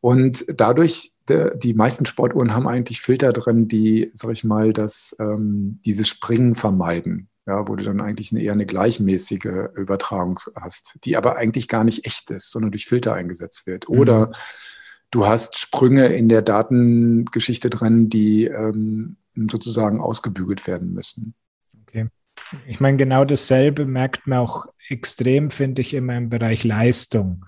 [0.00, 5.78] Und dadurch, die meisten Sportuhren haben eigentlich Filter drin, die, sag ich mal, das, ähm,
[5.84, 7.28] dieses Springen vermeiden.
[7.46, 11.84] Ja, wo du dann eigentlich eine, eher eine gleichmäßige Übertragung hast, die aber eigentlich gar
[11.84, 13.86] nicht echt ist, sondern durch Filter eingesetzt wird.
[13.86, 14.34] Oder mhm
[15.14, 21.34] du hast Sprünge in der Datengeschichte drin, die ähm, sozusagen ausgebügelt werden müssen.
[21.82, 22.08] Okay.
[22.66, 27.44] Ich meine, genau dasselbe merkt man auch extrem, finde ich, immer im Bereich Leistung.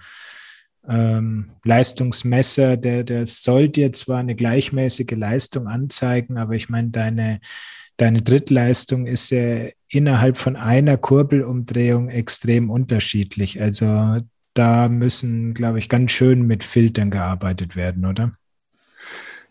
[0.88, 7.40] Ähm, Leistungsmesser, der, der soll dir zwar eine gleichmäßige Leistung anzeigen, aber ich meine, deine,
[7.96, 13.60] deine Drittleistung ist ja innerhalb von einer Kurbelumdrehung extrem unterschiedlich.
[13.60, 14.18] Also
[14.54, 18.32] da müssen, glaube ich, ganz schön mit Filtern gearbeitet werden, oder?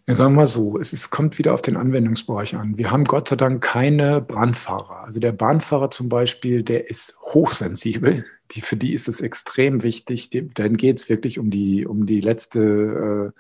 [0.08, 2.78] Ja, sagen wir mal so, es, es kommt wieder auf den Anwendungsbereich an.
[2.78, 5.04] Wir haben Gott sei Dank keine Bahnfahrer.
[5.04, 8.24] Also der Bahnfahrer zum Beispiel, der ist hochsensibel.
[8.52, 10.30] Die, für die ist es extrem wichtig.
[10.30, 13.40] Die, dann geht es wirklich um die, um die letzte äh,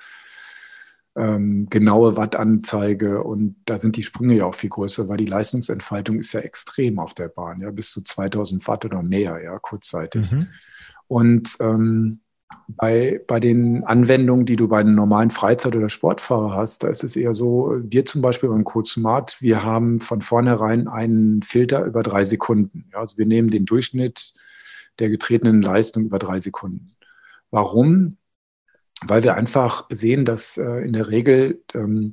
[1.15, 6.19] ähm, genaue Wattanzeige und da sind die Sprünge ja auch viel größer, weil die Leistungsentfaltung
[6.19, 10.31] ist ja extrem auf der Bahn, ja, bis zu 2000 Watt oder mehr, ja, kurzzeitig.
[10.33, 10.47] Mhm.
[11.07, 12.19] Und ähm,
[12.67, 17.03] bei, bei den Anwendungen, die du bei einem normalen Freizeit- oder Sportfahrer hast, da ist
[17.03, 21.85] es eher so, wir zum Beispiel beim Code Smart, wir haben von vornherein einen Filter
[21.85, 22.89] über drei Sekunden.
[22.91, 24.33] Ja, also wir nehmen den Durchschnitt
[24.99, 26.87] der getretenen Leistung über drei Sekunden.
[27.51, 28.17] Warum?
[29.05, 32.11] Weil wir einfach sehen, dass äh, in der Regel ähm,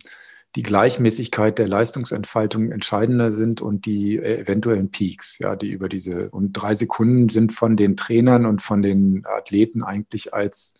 [0.54, 6.30] die Gleichmäßigkeit der Leistungsentfaltung entscheidender sind und die äh, eventuellen Peaks, ja, die über diese
[6.30, 10.74] und drei Sekunden sind von den Trainern und von den Athleten eigentlich als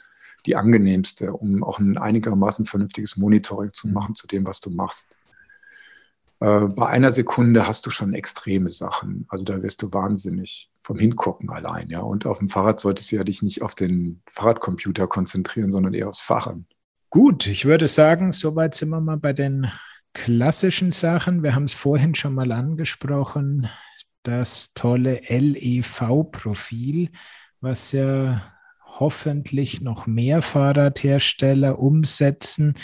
[0.45, 3.95] die angenehmste, um auch ein einigermaßen vernünftiges Monitoring zu mhm.
[3.95, 5.19] machen zu dem, was du machst.
[6.43, 9.27] Äh, bei einer Sekunde hast du schon extreme Sachen.
[9.29, 12.01] Also da wirst du wahnsinnig vom Hingucken allein, ja.
[12.01, 16.09] Und auf dem Fahrrad solltest du ja dich nicht auf den Fahrradcomputer konzentrieren, sondern eher
[16.09, 16.67] aufs Fahren.
[17.11, 19.71] Gut, ich würde sagen, soweit sind wir mal bei den
[20.15, 21.45] klassischen Sachen.
[21.45, 23.69] Wir haben es vorhin schon mal angesprochen,
[24.25, 27.11] das tolle LEV-Profil,
[27.61, 28.43] was ja
[28.85, 32.75] hoffentlich noch mehr Fahrradhersteller umsetzen,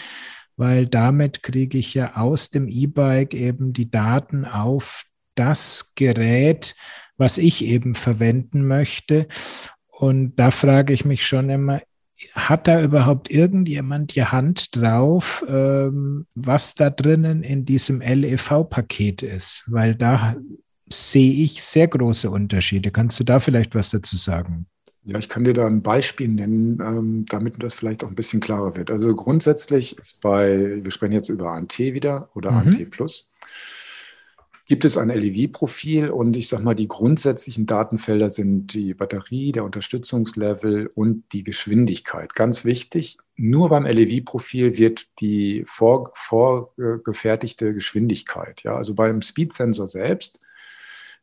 [0.59, 6.75] weil damit kriege ich ja aus dem E-Bike eben die Daten auf das Gerät,
[7.17, 9.29] was ich eben verwenden möchte.
[9.89, 11.81] Und da frage ich mich schon immer,
[12.33, 19.63] hat da überhaupt irgendjemand die Hand drauf, ähm, was da drinnen in diesem LEV-Paket ist?
[19.69, 20.37] Weil da
[20.89, 22.91] sehe ich sehr große Unterschiede.
[22.91, 24.67] Kannst du da vielleicht was dazu sagen?
[25.09, 28.41] Ja, ich kann dir da ein Beispiel nennen, ähm, damit das vielleicht auch ein bisschen
[28.41, 28.91] klarer wird.
[28.91, 32.59] Also grundsätzlich ist bei, wir sprechen jetzt über ANT wieder oder mhm.
[32.59, 33.33] ANT Plus
[34.69, 39.65] gibt es ein LEV-Profil und ich sage mal, die grundsätzlichen Datenfelder sind die Batterie, der
[39.65, 42.35] Unterstützungslevel und die Geschwindigkeit.
[42.35, 50.45] Ganz wichtig, nur beim LEV-Profil wird die vor, vorgefertigte Geschwindigkeit, ja, also beim Speed-Sensor selbst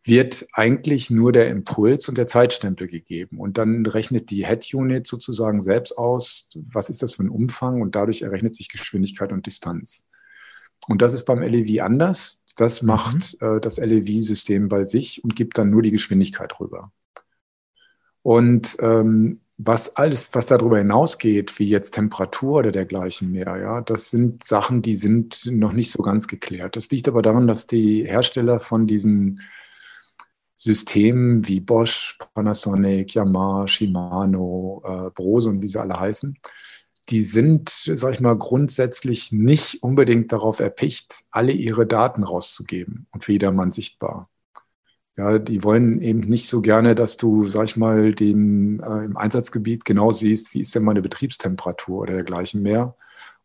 [0.05, 3.39] wird eigentlich nur der Impuls und der Zeitstempel gegeben.
[3.39, 7.95] Und dann rechnet die Head-Unit sozusagen selbst aus, was ist das für ein Umfang und
[7.95, 10.07] dadurch errechnet sich Geschwindigkeit und Distanz.
[10.87, 12.43] Und das ist beim LEV anders.
[12.55, 12.87] Das mhm.
[12.87, 13.57] macht mhm.
[13.57, 16.91] äh, das LEV-System bei sich und gibt dann nur die Geschwindigkeit rüber.
[18.21, 24.11] Und ähm, was alles, was darüber hinausgeht, wie jetzt Temperatur oder dergleichen mehr, ja, das
[24.11, 26.75] sind Sachen, die sind noch nicht so ganz geklärt.
[26.75, 29.41] Das liegt aber daran, dass die Hersteller von diesen
[30.55, 36.37] Systemen wie Bosch, Panasonic, Yamaha, Shimano, äh, Brose und wie sie alle heißen,
[37.09, 43.23] die sind, sag ich mal, grundsätzlich nicht unbedingt darauf erpicht, alle ihre Daten rauszugeben und
[43.23, 44.23] für jedermann sichtbar.
[45.17, 49.15] Ja, die wollen eben nicht so gerne, dass du, sag ich mal, den äh, im
[49.15, 52.97] Einsatzgebiet genau siehst, wie ist denn meine Betriebstemperatur oder dergleichen mehr,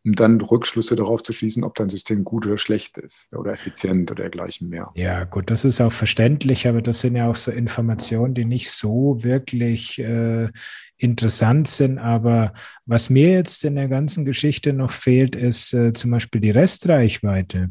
[0.04, 4.10] um dann Rückschlüsse darauf zu schließen, ob dein System gut oder schlecht ist oder effizient
[4.10, 4.90] oder dergleichen mehr.
[4.94, 8.70] Ja, gut, das ist auch verständlich, aber das sind ja auch so Informationen, die nicht
[8.70, 10.48] so wirklich äh,
[10.96, 11.98] interessant sind.
[11.98, 12.54] Aber
[12.86, 17.70] was mir jetzt in der ganzen Geschichte noch fehlt, ist äh, zum Beispiel die Restreichweite.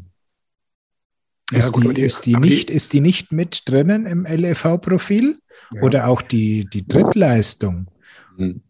[1.52, 5.40] Ist, ja, gut, die, ist, die nicht, ist die nicht mit drinnen im LEV-Profil
[5.72, 5.82] ja.
[5.82, 7.88] oder auch die, die Drittleistung?
[8.36, 8.62] Hm.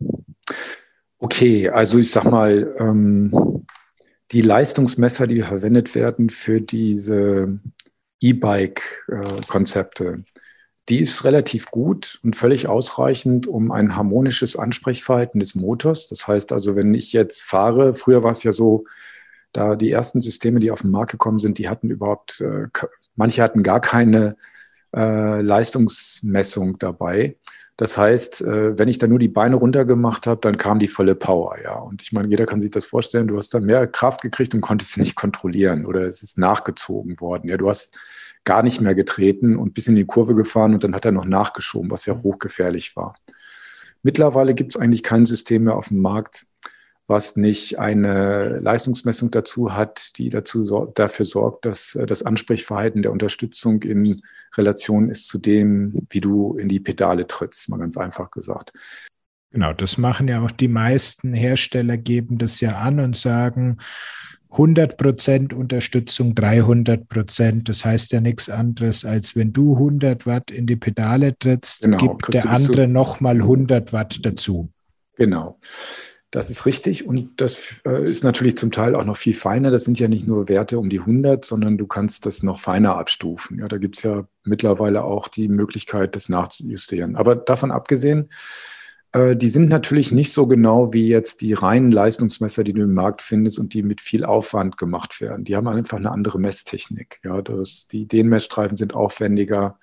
[1.22, 3.66] Okay, also ich sag mal, ähm,
[4.33, 7.59] die Leistungsmesser, die verwendet werden für diese
[8.20, 10.24] E-Bike-Konzepte,
[10.88, 16.09] die ist relativ gut und völlig ausreichend, um ein harmonisches Ansprechverhalten des Motors.
[16.09, 18.87] Das heißt also, wenn ich jetzt fahre, früher war es ja so,
[19.52, 22.68] da die ersten Systeme, die auf den Markt gekommen sind, die hatten überhaupt, äh,
[23.14, 24.37] manche hatten gar keine
[24.96, 27.37] äh, Leistungsmessung dabei.
[27.76, 30.88] Das heißt, äh, wenn ich da nur die Beine runter gemacht habe, dann kam die
[30.88, 31.74] volle Power, ja.
[31.78, 34.61] Und ich meine, jeder kann sich das vorstellen, du hast dann mehr Kraft gekriegt und
[34.61, 37.48] konntest sie nicht kontrollieren oder es ist nachgezogen worden.
[37.48, 37.98] Ja, du hast
[38.44, 41.24] gar nicht mehr getreten und bis in die Kurve gefahren und dann hat er noch
[41.24, 43.14] nachgeschoben, was ja hochgefährlich war.
[44.02, 46.46] Mittlerweile gibt es eigentlich kein System mehr auf dem Markt,
[47.10, 53.12] was nicht eine Leistungsmessung dazu hat, die dazu dafür sorgt, dass äh, das Ansprechverhalten der
[53.12, 54.22] Unterstützung in
[54.56, 58.72] Relation ist zu dem, wie du in die Pedale trittst, mal ganz einfach gesagt.
[59.50, 63.78] Genau, das machen ja auch die meisten Hersteller, geben das ja an und sagen,
[64.52, 67.64] 100% Unterstützung, 300%.
[67.64, 71.98] Das heißt ja nichts anderes, als wenn du 100 Watt in die Pedale trittst, genau,
[71.98, 74.70] gibt der andere nochmal 100 Watt dazu.
[75.16, 75.58] Genau.
[76.30, 79.72] Das ist richtig und das äh, ist natürlich zum Teil auch noch viel feiner.
[79.72, 82.96] Das sind ja nicht nur Werte um die 100, sondern du kannst das noch feiner
[82.96, 83.58] abstufen.
[83.58, 87.16] Ja, da gibt es ja mittlerweile auch die Möglichkeit, das nachzujustieren.
[87.16, 88.28] Aber davon abgesehen,
[89.12, 92.94] äh, die sind natürlich nicht so genau wie jetzt die reinen Leistungsmesser, die du im
[92.94, 95.44] Markt findest und die mit viel Aufwand gemacht werden.
[95.44, 97.20] Die haben einfach eine andere Messtechnik.
[97.24, 99.78] Ja, das, die Ideenmessstreifen sind aufwendiger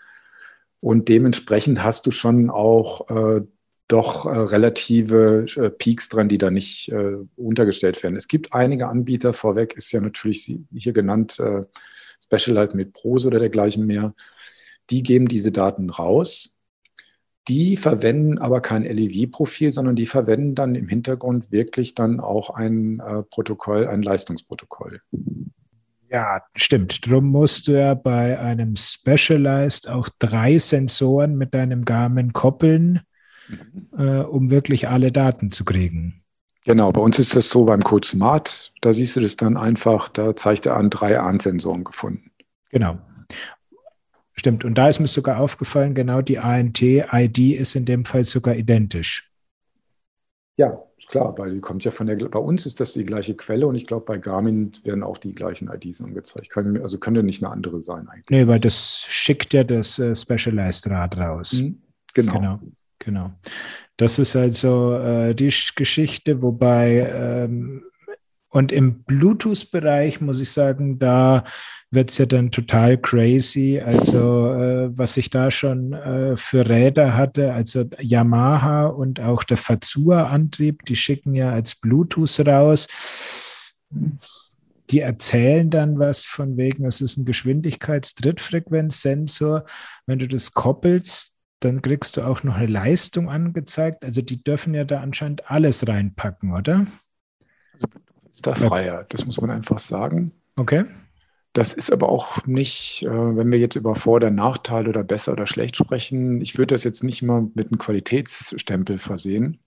[0.79, 3.41] und dementsprechend hast du schon auch äh,
[3.87, 8.15] doch äh, relative äh, Peaks dran, die da nicht äh, untergestellt werden.
[8.15, 11.63] Es gibt einige Anbieter, vorweg ist ja natürlich hier genannt äh,
[12.23, 14.13] Specialized mit Prose oder dergleichen mehr,
[14.89, 16.57] die geben diese Daten raus
[17.47, 22.99] die verwenden aber kein LEV-Profil, sondern die verwenden dann im Hintergrund wirklich dann auch ein
[22.99, 25.01] äh, Protokoll, ein Leistungsprotokoll.
[26.09, 27.05] Ja, stimmt.
[27.05, 33.01] Drum musst du ja bei einem Specialized auch drei Sensoren mit deinem Garmin koppeln.
[33.97, 36.21] Äh, um wirklich alle Daten zu kriegen.
[36.65, 40.09] Genau, bei uns ist das so beim Code Smart, da siehst du das dann einfach,
[40.09, 42.31] da zeigt er an, drei ANT-Sensoren gefunden.
[42.71, 42.99] Genau.
[44.33, 48.55] Stimmt, und da ist mir sogar aufgefallen, genau die ANT-ID ist in dem Fall sogar
[48.55, 49.31] identisch.
[50.57, 50.75] Ja,
[51.07, 53.75] klar, weil die kommt ja von der, bei uns ist das die gleiche Quelle und
[53.75, 56.49] ich glaube, bei Garmin werden auch die gleichen IDs angezeigt.
[56.49, 58.29] Kann, also könnte nicht eine andere sein eigentlich.
[58.29, 61.53] Nee, weil das schickt ja das äh, Specialized Rad raus.
[61.53, 61.81] Mhm,
[62.13, 62.33] genau.
[62.33, 62.59] genau.
[62.99, 63.31] Genau.
[63.97, 67.83] Das ist also äh, die Geschichte, wobei ähm,
[68.49, 71.43] und im Bluetooth-Bereich muss ich sagen, da
[71.91, 73.79] wird es ja dann total crazy.
[73.79, 79.57] Also äh, was ich da schon äh, für Räder hatte, also Yamaha und auch der
[79.57, 82.87] Fazua-Antrieb, die schicken ja als Bluetooth raus.
[84.89, 89.65] Die erzählen dann was von wegen, es ist ein Geschwindigkeits-Drittfrequenzsensor.
[90.05, 94.03] Wenn du das koppelst, dann kriegst du auch noch eine Leistung angezeigt.
[94.03, 96.85] Also die dürfen ja da anscheinend alles reinpacken, oder?
[98.31, 100.31] Ist da freier, das muss man einfach sagen.
[100.55, 100.85] Okay.
[101.53, 105.31] Das ist aber auch nicht, äh, wenn wir jetzt über Vor- oder Nachteile oder besser
[105.31, 109.59] oder schlecht sprechen, ich würde das jetzt nicht mal mit einem Qualitätsstempel versehen.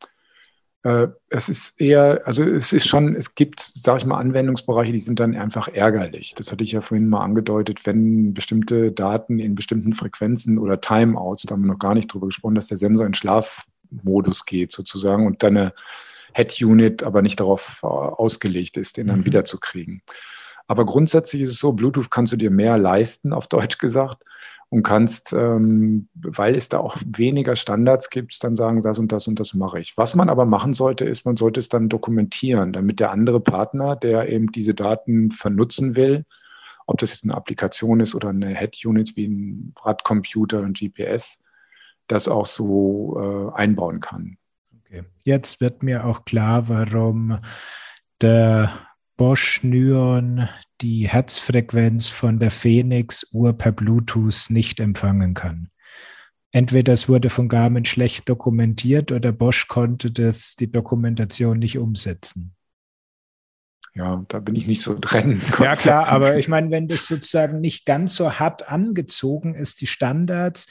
[0.82, 4.98] Äh, es ist eher, also es ist schon, es gibt, sage ich mal, Anwendungsbereiche, die
[4.98, 6.34] sind dann einfach ärgerlich.
[6.34, 11.42] Das hatte ich ja vorhin mal angedeutet, wenn bestimmte Daten in bestimmten Frequenzen oder Timeouts,
[11.42, 15.26] da haben wir noch gar nicht drüber gesprochen, dass der Sensor in Schlafmodus geht sozusagen
[15.26, 15.74] und deine
[16.34, 19.26] Head-Unit aber nicht darauf äh, ausgelegt ist, den dann mhm.
[19.26, 20.02] wiederzukriegen.
[20.66, 24.22] Aber grundsätzlich ist es so, Bluetooth kannst du dir mehr leisten, auf Deutsch gesagt,
[24.70, 29.26] und kannst, ähm, weil es da auch weniger Standards gibt, dann sagen, das und das
[29.26, 29.96] und das mache ich.
[29.96, 33.96] Was man aber machen sollte, ist, man sollte es dann dokumentieren, damit der andere Partner,
[33.96, 36.24] der eben diese Daten vernutzen will,
[36.87, 41.42] ob das jetzt eine Applikation ist oder eine Head-Unit wie ein Radcomputer und GPS,
[42.06, 44.38] das auch so äh, einbauen kann.
[44.85, 45.02] Okay.
[45.24, 47.38] Jetzt wird mir auch klar, warum
[48.20, 48.70] der
[49.16, 50.48] Bosch Nyon
[50.80, 55.70] die Herzfrequenz von der Phoenix-Uhr per Bluetooth nicht empfangen kann.
[56.52, 62.54] Entweder es wurde von Garmin schlecht dokumentiert oder Bosch konnte das, die Dokumentation nicht umsetzen.
[63.94, 65.40] Ja, da bin ich nicht so drin.
[65.60, 69.86] Ja, klar, aber ich meine, wenn das sozusagen nicht ganz so hart angezogen ist, die
[69.86, 70.68] Standards,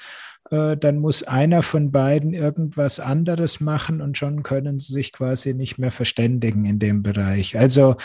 [0.51, 5.53] äh, dann muss einer von beiden irgendwas anderes machen und schon können sie sich quasi
[5.53, 7.57] nicht mehr verständigen in dem Bereich.
[7.57, 7.97] Also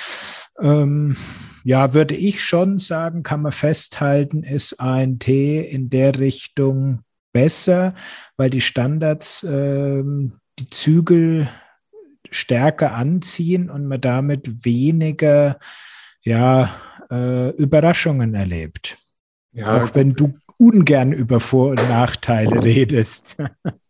[0.61, 1.17] ähm,
[1.65, 7.01] ja, würde ich schon sagen, kann man festhalten, ist ANT in der Richtung
[7.33, 7.95] besser,
[8.37, 11.49] weil die Standards ähm, die Zügel
[12.31, 15.59] stärker anziehen und man damit weniger
[16.23, 16.75] ja,
[17.11, 18.97] äh, Überraschungen erlebt.
[19.53, 23.37] Ja, auch wenn du ungern über Vor- und Nachteile redest.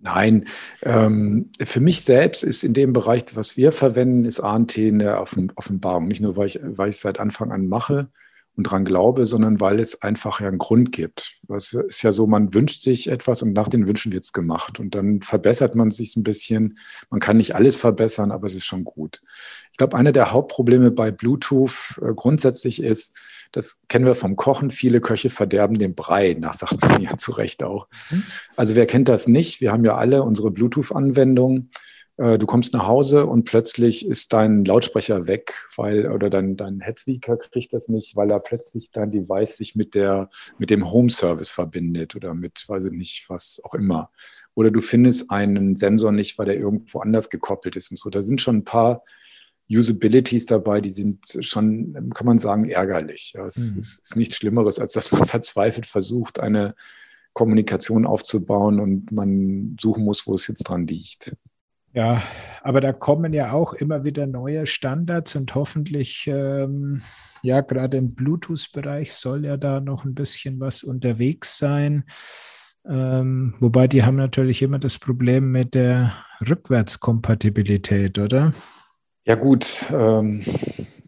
[0.00, 0.44] Nein,
[0.82, 6.08] ähm, für mich selbst ist in dem Bereich, was wir verwenden, ist ANT eine Offenbarung.
[6.08, 8.08] Nicht nur, weil ich, weil ich es seit Anfang an mache
[8.56, 11.38] und daran glaube, sondern weil es einfach ja einen Grund gibt.
[11.48, 14.78] Es ist ja so, man wünscht sich etwas und nach den Wünschen wird es gemacht.
[14.78, 16.78] Und dann verbessert man sich ein bisschen.
[17.10, 19.22] Man kann nicht alles verbessern, aber es ist schon gut.
[19.72, 23.14] Ich glaube, eine der Hauptprobleme bei Bluetooth äh, grundsätzlich ist,
[23.50, 27.32] das kennen wir vom Kochen, viele Köche verderben den Brei, nach sagt man ja zu
[27.32, 27.88] Recht auch.
[28.10, 28.22] Mhm.
[28.54, 29.60] Also wer kennt das nicht?
[29.60, 31.70] Wir haben ja alle unsere Bluetooth-Anwendungen.
[32.16, 36.80] Äh, du kommst nach Hause und plötzlich ist dein Lautsprecher weg, weil, oder dein, dein
[36.80, 41.10] Headspeaker kriegt das nicht, weil er plötzlich dein Device sich mit der, mit dem Home
[41.10, 44.10] Service verbindet oder mit, weiß ich nicht, was auch immer.
[44.54, 48.10] Oder du findest einen Sensor nicht, weil der irgendwo anders gekoppelt ist und so.
[48.10, 49.02] Da sind schon ein paar
[49.68, 53.32] Usabilities dabei, die sind schon, kann man sagen, ärgerlich.
[53.34, 53.80] Ja, es mhm.
[53.80, 56.74] ist nichts Schlimmeres, als dass man verzweifelt versucht, eine
[57.32, 61.34] Kommunikation aufzubauen und man suchen muss, wo es jetzt dran liegt.
[61.94, 62.20] Ja,
[62.62, 67.02] aber da kommen ja auch immer wieder neue Standards und hoffentlich, ähm,
[67.42, 72.04] ja, gerade im Bluetooth-Bereich soll ja da noch ein bisschen was unterwegs sein.
[72.84, 76.12] Ähm, wobei die haben natürlich immer das Problem mit der
[76.46, 78.52] Rückwärtskompatibilität, oder?
[79.24, 80.42] Ja gut, ähm,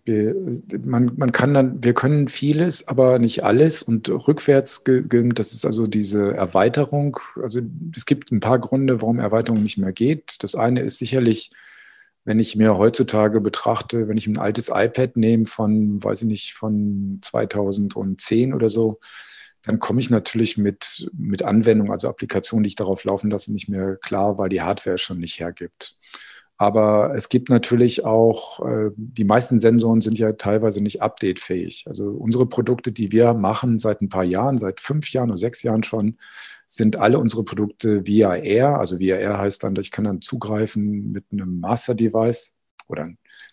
[0.08, 3.82] man, man kann dann, wir können vieles, aber nicht alles.
[3.82, 7.18] Und rückwärts, das ist also diese Erweiterung.
[7.42, 7.60] Also
[7.94, 10.36] es gibt ein paar Gründe, warum Erweiterung nicht mehr geht.
[10.40, 11.50] Das eine ist sicherlich,
[12.24, 16.54] wenn ich mir heutzutage betrachte, wenn ich ein altes iPad nehme von, weiß ich nicht,
[16.54, 18.98] von 2010 oder so,
[19.62, 23.68] dann komme ich natürlich mit, mit Anwendungen, also Applikationen, die ich darauf laufen lasse, nicht
[23.68, 25.96] mehr klar, weil die Hardware schon nicht hergibt.
[26.58, 31.84] Aber es gibt natürlich auch, äh, die meisten Sensoren sind ja teilweise nicht updatefähig.
[31.86, 35.62] Also unsere Produkte, die wir machen seit ein paar Jahren, seit fünf Jahren oder sechs
[35.62, 36.16] Jahren schon,
[36.66, 38.78] sind alle unsere Produkte via Air.
[38.78, 42.55] Also via Air heißt dann, ich kann dann zugreifen mit einem Master Device
[42.88, 43.08] oder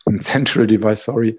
[0.05, 1.37] ein Central Device, sorry,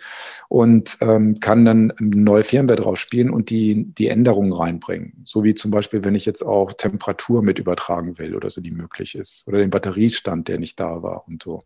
[0.49, 5.22] und ähm, kann dann neue Firmware drauf spielen und die, die Änderungen reinbringen.
[5.24, 8.70] So wie zum Beispiel, wenn ich jetzt auch Temperatur mit übertragen will oder so, die
[8.70, 9.47] möglich ist.
[9.47, 11.64] Oder den Batteriestand, der nicht da war und so.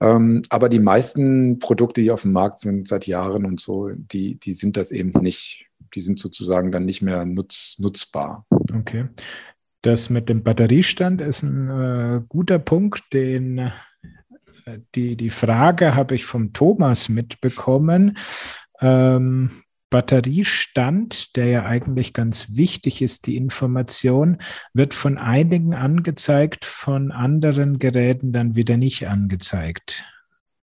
[0.00, 4.40] Ähm, aber die meisten Produkte, die auf dem Markt sind seit Jahren und so, die,
[4.40, 5.66] die sind das eben nicht.
[5.94, 8.46] Die sind sozusagen dann nicht mehr nutz, nutzbar.
[8.50, 9.06] Okay.
[9.82, 13.72] Das mit dem Batteriestand ist ein äh, guter Punkt, den
[14.94, 18.16] die, die Frage habe ich vom Thomas mitbekommen.
[18.80, 19.50] Ähm,
[19.90, 24.38] Batteriestand, der ja eigentlich ganz wichtig ist, die Information,
[24.72, 30.04] wird von einigen angezeigt, von anderen Geräten dann wieder nicht angezeigt.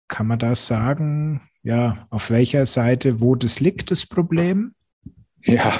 [0.09, 4.74] Kann man da sagen, ja, auf welcher Seite, wo das liegt, das Problem?
[5.47, 5.79] Ja,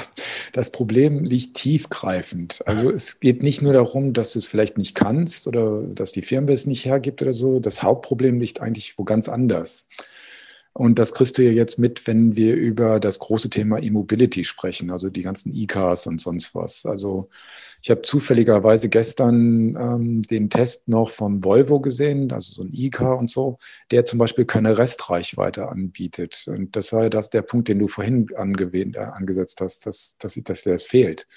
[0.53, 2.61] das Problem liegt tiefgreifend.
[2.67, 6.21] Also es geht nicht nur darum, dass du es vielleicht nicht kannst oder dass die
[6.21, 7.59] Firma es nicht hergibt oder so.
[7.59, 9.87] Das Hauptproblem liegt eigentlich wo ganz anders.
[10.77, 14.91] Und das kriegst du ja jetzt mit, wenn wir über das große Thema E-Mobility sprechen,
[14.91, 16.85] also die ganzen E-Cars und sonst was.
[16.85, 17.29] Also
[17.85, 23.19] ich habe zufälligerweise gestern ähm, den Test noch vom Volvo gesehen, also so ein E-Car
[23.19, 23.59] und so,
[23.91, 26.45] der zum Beispiel keine Restreichweite anbietet.
[26.47, 30.63] Und das war das der Punkt, den du vorhin äh, angesetzt hast, dass, dass, dass
[30.63, 31.27] der es fehlt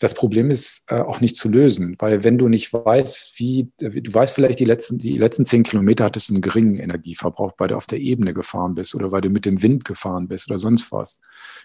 [0.00, 4.12] das Problem ist äh, auch nicht zu lösen, weil wenn du nicht weißt, wie, du
[4.12, 7.76] weißt vielleicht, die letzten, die letzten zehn Kilometer hattest du einen geringen Energieverbrauch, weil du
[7.76, 10.90] auf der Ebene gefahren bist oder weil du mit dem Wind gefahren bist oder sonst
[10.90, 11.20] was.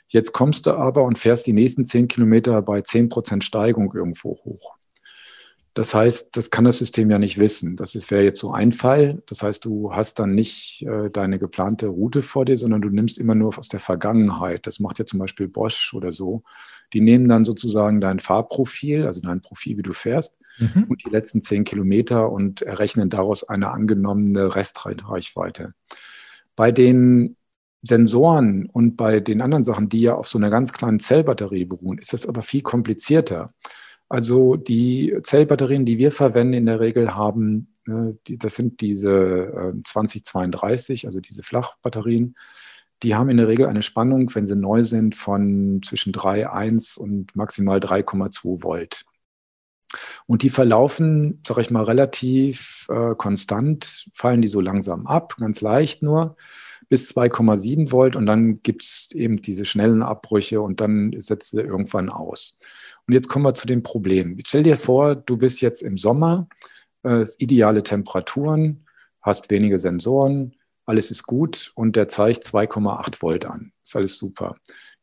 [0.08, 4.32] Jetzt kommst du aber und fährst die nächsten zehn Kilometer bei zehn Prozent Steigung irgendwo
[4.44, 4.76] hoch.
[5.74, 7.76] Das heißt, das kann das System ja nicht wissen.
[7.76, 9.22] Das wäre jetzt so ein Fall.
[9.28, 13.18] Das heißt, du hast dann nicht äh, deine geplante Route vor dir, sondern du nimmst
[13.18, 14.68] immer nur aus der Vergangenheit.
[14.68, 16.44] Das macht ja zum Beispiel Bosch oder so.
[16.94, 20.86] Die nehmen dann sozusagen dein Fahrprofil, also dein Profil, wie du fährst, mhm.
[20.90, 25.74] und die letzten zehn Kilometer und errechnen daraus eine angenommene Restreichweite.
[26.56, 27.36] Bei den
[27.82, 31.98] Sensoren und bei den anderen Sachen, die ja auf so einer ganz kleinen Zellbatterie beruhen,
[31.98, 33.52] ist das aber viel komplizierter.
[34.10, 39.82] Also die Zellbatterien, die wir verwenden in der Regel haben, ne, das sind diese äh,
[39.84, 42.36] 2032, also diese Flachbatterien.
[43.06, 47.36] Die haben in der Regel eine Spannung, wenn sie neu sind, von zwischen 3,1 und
[47.36, 49.06] maximal 3,2 Volt.
[50.26, 55.62] Und die verlaufen, sage ich mal, relativ äh, konstant, fallen die so langsam ab, ganz
[55.62, 56.36] leicht nur,
[56.90, 61.62] bis 2,7 Volt und dann gibt es eben diese schnellen Abbrüche und dann setzt sie
[61.62, 62.58] irgendwann aus.
[63.08, 64.40] Und jetzt kommen wir zu dem Problem.
[64.48, 66.48] Stell dir vor, du bist jetzt im Sommer,
[67.04, 68.88] äh, ideale Temperaturen,
[69.22, 70.56] hast wenige Sensoren,
[70.86, 73.72] alles ist gut und der zeigt 2,8 Volt an.
[73.84, 74.56] Ist alles super.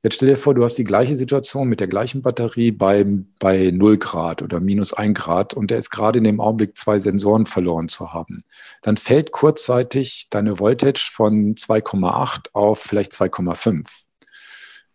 [0.03, 3.05] Jetzt stell dir vor, du hast die gleiche Situation mit der gleichen Batterie bei,
[3.39, 6.99] bei 0 Grad oder minus 1 Grad und der ist gerade in dem Augenblick zwei
[6.99, 8.43] Sensoren verloren zu haben.
[8.83, 13.87] Dann fällt kurzzeitig deine Voltage von 2,8 auf vielleicht 2,5.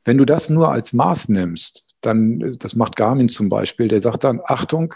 [0.04, 4.24] Wenn du das nur als Maß nimmst, dann, das macht Garmin zum Beispiel, der sagt
[4.24, 4.94] dann, Achtung,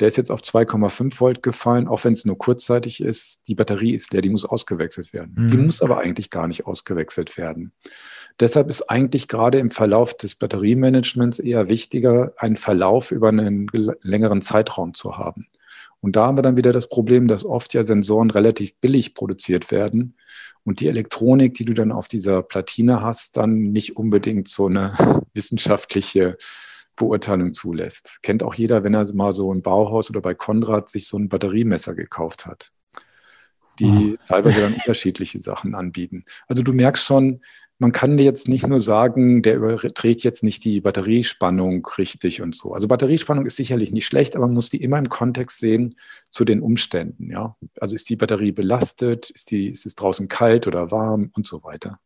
[0.00, 3.48] der ist jetzt auf 2,5 Volt gefallen, auch wenn es nur kurzzeitig ist.
[3.48, 5.34] Die Batterie ist leer, die muss ausgewechselt werden.
[5.36, 5.48] Mhm.
[5.48, 7.72] Die muss aber eigentlich gar nicht ausgewechselt werden.
[8.40, 13.66] Deshalb ist eigentlich gerade im Verlauf des Batteriemanagements eher wichtiger, einen Verlauf über einen
[14.02, 15.48] längeren Zeitraum zu haben.
[16.00, 19.72] Und da haben wir dann wieder das Problem, dass oft ja Sensoren relativ billig produziert
[19.72, 20.14] werden
[20.62, 24.92] und die Elektronik, die du dann auf dieser Platine hast, dann nicht unbedingt so eine
[25.34, 26.36] wissenschaftliche
[26.98, 28.18] Beurteilung zulässt.
[28.22, 31.28] Kennt auch jeder, wenn er mal so im Bauhaus oder bei Konrad sich so ein
[31.28, 32.72] Batteriemesser gekauft hat.
[33.78, 34.24] die oh.
[34.26, 36.24] teilweise dann unterschiedliche Sachen anbieten.
[36.48, 37.40] Also du merkst schon,
[37.78, 42.74] man kann jetzt nicht nur sagen, der überträgt jetzt nicht die Batteriespannung richtig und so.
[42.74, 45.94] Also Batteriespannung ist sicherlich nicht schlecht, aber man muss die immer im Kontext sehen
[46.30, 47.30] zu den Umständen.
[47.30, 47.56] Ja?
[47.80, 51.62] Also ist die Batterie belastet, ist, die, ist es draußen kalt oder warm und so
[51.62, 52.00] weiter.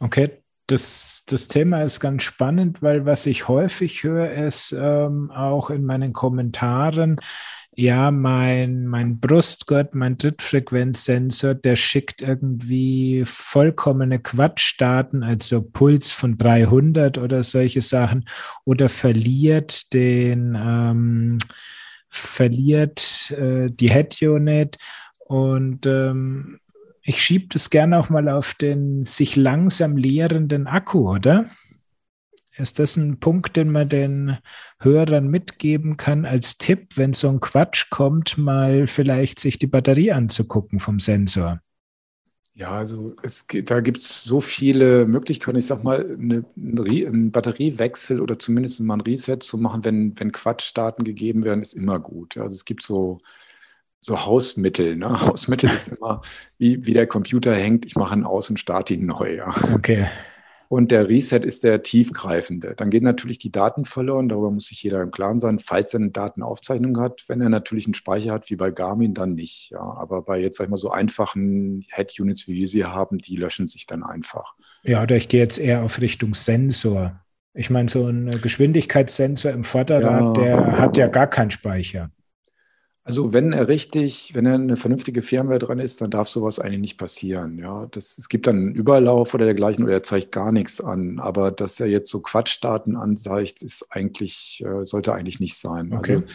[0.00, 5.70] Okay, das, das Thema ist ganz spannend, weil was ich häufig höre, ist ähm, auch
[5.70, 7.16] in meinen Kommentaren,
[7.76, 17.18] ja, mein, mein Brustgurt, mein Drittfrequenzsensor, der schickt irgendwie vollkommene Quatschdaten, also Puls von 300
[17.18, 18.26] oder solche Sachen,
[18.64, 21.38] oder verliert den, ähm,
[22.08, 24.76] verliert äh, die Head Unit.
[25.18, 26.60] Und ähm,
[27.04, 31.44] ich schiebe das gerne auch mal auf den sich langsam leerenden Akku, oder?
[32.56, 34.38] Ist das ein Punkt, den man den
[34.80, 40.12] Hörern mitgeben kann als Tipp, wenn so ein Quatsch kommt, mal vielleicht sich die Batterie
[40.12, 41.60] anzugucken vom Sensor?
[42.56, 45.58] Ja, also es, da gibt es so viele Möglichkeiten.
[45.58, 50.30] Ich sag mal, eine, einen Batteriewechsel oder zumindest mal ein Reset zu machen, wenn, wenn
[50.30, 52.36] Quatschdaten gegeben werden, ist immer gut.
[52.36, 53.18] Also es gibt so,
[54.04, 54.96] so Hausmittel.
[54.96, 55.20] Ne?
[55.26, 56.20] Hausmittel ist immer,
[56.58, 59.36] wie, wie der Computer hängt, ich mache ihn aus und starte ihn neu.
[59.36, 59.54] Ja.
[59.72, 60.06] Okay.
[60.68, 62.74] Und der Reset ist der tiefgreifende.
[62.76, 64.28] Dann gehen natürlich die Daten verloren.
[64.28, 67.22] Darüber muss sich jeder im Klaren sein, falls er eine Datenaufzeichnung hat.
[67.28, 69.70] Wenn er natürlich einen Speicher hat, wie bei Garmin, dann nicht.
[69.70, 73.36] Ja, aber bei jetzt, sag ich mal, so einfachen Head-Units, wie wir sie haben, die
[73.36, 74.54] löschen sich dann einfach.
[74.82, 77.20] Ja, oder ich gehe jetzt eher auf Richtung Sensor.
[77.52, 80.42] Ich meine, so ein Geschwindigkeitssensor im Vorderrad, ja.
[80.42, 82.10] der hat ja gar keinen Speicher.
[83.06, 86.80] Also wenn er richtig, wenn er eine vernünftige Firmware dran ist, dann darf sowas eigentlich
[86.80, 87.58] nicht passieren.
[87.58, 91.20] Ja, das, es gibt dann einen Überlauf oder dergleichen oder er zeigt gar nichts an.
[91.20, 95.92] Aber dass er jetzt so Quatschdaten anzeigt, ist eigentlich, äh, sollte eigentlich nicht sein.
[95.92, 96.14] Okay.
[96.14, 96.34] Also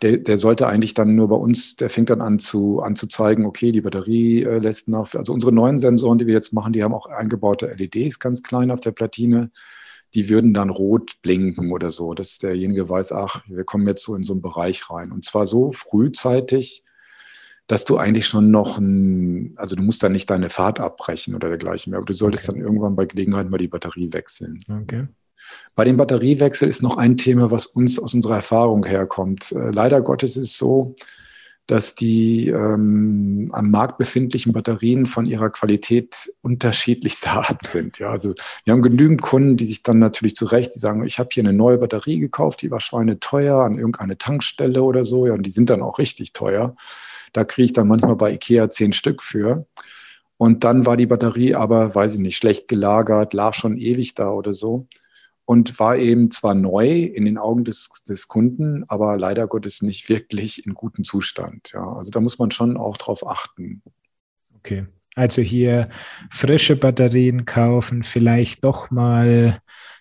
[0.00, 3.06] der, der sollte eigentlich dann nur bei uns, der fängt dann an zu, an zu
[3.06, 5.14] zeigen, okay, die Batterie äh, lässt nach.
[5.14, 8.70] Also unsere neuen Sensoren, die wir jetzt machen, die haben auch eingebaute LEDs ganz klein
[8.70, 9.50] auf der Platine
[10.14, 14.14] die würden dann rot blinken oder so, dass derjenige weiß, ach, wir kommen jetzt so
[14.14, 15.12] in so einen Bereich rein.
[15.12, 16.84] Und zwar so frühzeitig,
[17.66, 21.48] dass du eigentlich schon noch ein, also du musst dann nicht deine Fahrt abbrechen oder
[21.48, 22.58] dergleichen mehr, aber du solltest okay.
[22.58, 24.58] dann irgendwann bei Gelegenheit mal die Batterie wechseln.
[24.82, 25.06] Okay.
[25.74, 29.52] Bei dem Batteriewechsel ist noch ein Thema, was uns aus unserer Erfahrung herkommt.
[29.52, 30.96] Äh, leider Gottes ist es so,
[31.68, 37.98] dass die ähm, am Markt befindlichen Batterien von ihrer Qualität unterschiedlichster Art sind.
[37.98, 41.18] Ja, also wir haben genügend Kunden, die sich dann natürlich zu Recht, die sagen, ich
[41.18, 45.34] habe hier eine neue Batterie gekauft, die war schweineteuer an irgendeine Tankstelle oder so, ja,
[45.34, 46.74] und die sind dann auch richtig teuer.
[47.34, 49.66] Da kriege ich dann manchmal bei Ikea zehn Stück für.
[50.38, 54.30] Und dann war die Batterie aber, weiß ich nicht, schlecht gelagert, lag schon ewig da
[54.30, 54.86] oder so
[55.48, 60.10] und war eben zwar neu in den Augen des, des Kunden, aber leider Gottes nicht
[60.10, 61.70] wirklich in gutem Zustand.
[61.72, 63.80] Ja, also da muss man schon auch drauf achten.
[64.56, 64.86] Okay.
[65.14, 65.88] Also hier
[66.30, 69.58] frische Batterien kaufen, vielleicht doch mal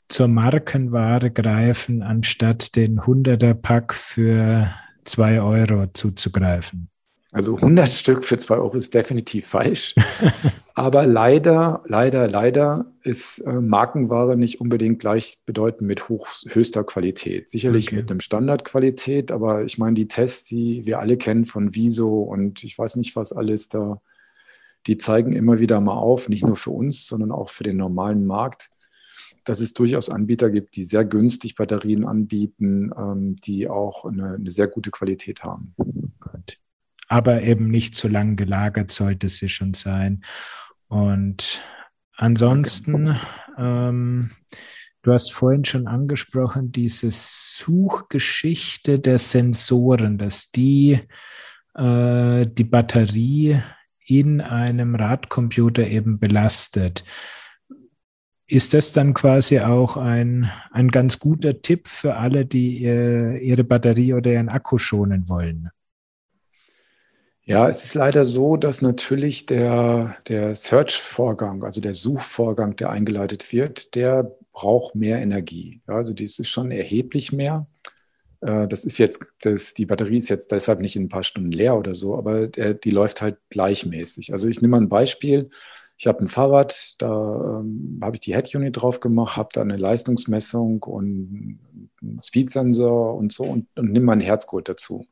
[0.09, 4.69] zur Markenware greifen, anstatt den 100er Pack für
[5.05, 6.89] zwei Euro zuzugreifen.
[7.31, 9.95] Also 100 Stück für 2 Euro ist definitiv falsch.
[10.75, 17.49] Aber leider, leider, leider ist äh, Markenware nicht unbedingt gleichbedeutend mit hoch, höchster Qualität.
[17.49, 17.95] Sicherlich okay.
[17.95, 22.63] mit einem Standardqualität, aber ich meine, die Tests, die wir alle kennen von Viso und
[22.63, 24.03] ich weiß nicht was alles da,
[24.85, 28.27] die zeigen immer wieder mal auf, nicht nur für uns, sondern auch für den normalen
[28.27, 28.69] Markt,
[29.45, 34.51] dass es durchaus Anbieter gibt, die sehr günstig Batterien anbieten, ähm, die auch eine, eine
[34.51, 35.73] sehr gute Qualität haben.
[36.19, 36.59] Gut
[37.07, 40.23] aber eben nicht zu lang gelagert sollte sie schon sein.
[40.87, 41.61] Und
[42.15, 43.17] ansonsten,
[43.57, 44.31] ähm,
[45.01, 51.01] du hast vorhin schon angesprochen, diese Suchgeschichte der Sensoren, dass die
[51.77, 53.61] äh, die Batterie
[54.05, 57.03] in einem Radcomputer eben belastet.
[58.47, 63.65] Ist das dann quasi auch ein, ein ganz guter Tipp für alle, die äh, ihre
[63.65, 65.69] Batterie oder ihren Akku schonen wollen?
[67.49, 73.53] Ja, es ist leider so, dass natürlich der, der Search-Vorgang, also der Suchvorgang, der eingeleitet
[73.53, 75.81] wird, der braucht mehr Energie.
[75.87, 77.67] Ja, also dies ist schon erheblich mehr.
[78.41, 81.51] Äh, das ist jetzt, das, die Batterie ist jetzt deshalb nicht in ein paar Stunden
[81.51, 84.33] leer oder so, aber der, die läuft halt gleichmäßig.
[84.33, 85.49] Also ich nehme mal ein Beispiel.
[85.97, 89.77] Ich habe ein Fahrrad, da ähm, habe ich die Head-Unit drauf gemacht, habe da eine
[89.77, 91.59] Leistungsmessung und
[92.01, 95.07] einen Speedsensor und so und, und nehme meinen Herzgurt dazu.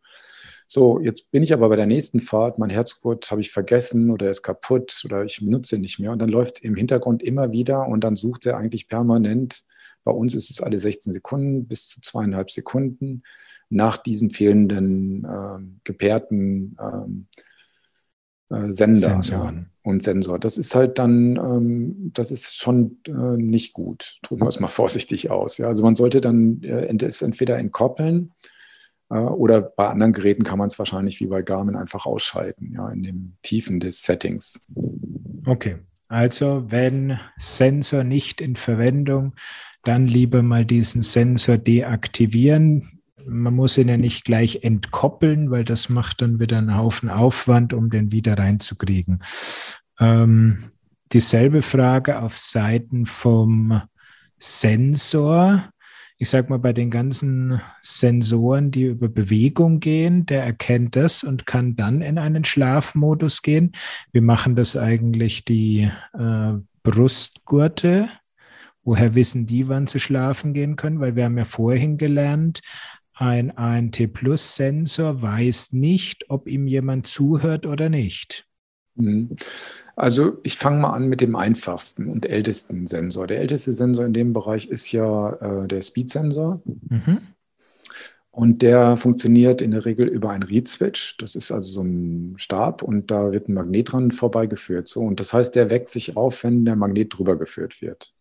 [0.67, 4.31] So, jetzt bin ich aber bei der nächsten Fahrt, mein Herzgurt habe ich vergessen oder
[4.31, 6.11] ist kaputt oder ich benutze ihn nicht mehr.
[6.11, 9.63] Und dann läuft im Hintergrund immer wieder und dann sucht er eigentlich permanent.
[10.03, 13.23] Bei uns ist es alle 16 Sekunden bis zu zweieinhalb Sekunden
[13.69, 17.27] nach diesem fehlenden äh, gepairten ähm,
[18.49, 19.69] äh, Sender Sensoren.
[19.83, 20.39] Und Sensor.
[20.39, 24.17] Das ist halt dann, ähm, das ist schon äh, nicht gut.
[24.23, 25.59] Drücken wir es mal vorsichtig aus.
[25.59, 25.67] Ja?
[25.67, 28.31] Also man sollte dann äh, es entweder entkoppeln
[29.09, 33.03] oder bei anderen Geräten kann man es wahrscheinlich wie bei Garmin einfach ausschalten, ja, in
[33.03, 34.61] den Tiefen des Settings.
[35.45, 35.77] Okay.
[36.07, 39.33] Also wenn Sensor nicht in Verwendung,
[39.83, 43.01] dann lieber mal diesen Sensor deaktivieren.
[43.27, 47.73] Man muss ihn ja nicht gleich entkoppeln, weil das macht dann wieder einen Haufen Aufwand,
[47.73, 49.21] um den wieder reinzukriegen.
[49.99, 50.65] Ähm,
[51.11, 53.81] dieselbe Frage auf Seiten vom
[54.37, 55.69] Sensor
[56.17, 61.45] ich sag mal, bei den ganzen Sensoren, die über Bewegung gehen, der erkennt das und
[61.45, 63.73] kann dann in einen Schlafmodus gehen.
[64.11, 66.53] Wir machen das eigentlich die äh,
[66.83, 68.07] Brustgurte.
[68.83, 70.99] Woher wissen die, wann sie schlafen gehen können?
[70.99, 72.61] Weil wir haben ja vorhin gelernt,
[73.13, 78.45] ein ANT-Plus-Sensor weiß nicht, ob ihm jemand zuhört oder nicht.
[78.95, 79.35] Mhm.
[79.95, 83.27] Also ich fange mal an mit dem einfachsten und ältesten Sensor.
[83.27, 86.61] Der älteste Sensor in dem Bereich ist ja äh, der Speed-Sensor.
[86.65, 87.19] Mhm.
[88.31, 91.15] Und der funktioniert in der Regel über einen Read-Switch.
[91.17, 94.89] Das ist also so ein Stab und da wird ein Magnet dran vorbeigeführt.
[94.89, 94.99] So.
[95.01, 98.13] Und das heißt, der weckt sich auf, wenn der Magnet drüber geführt wird.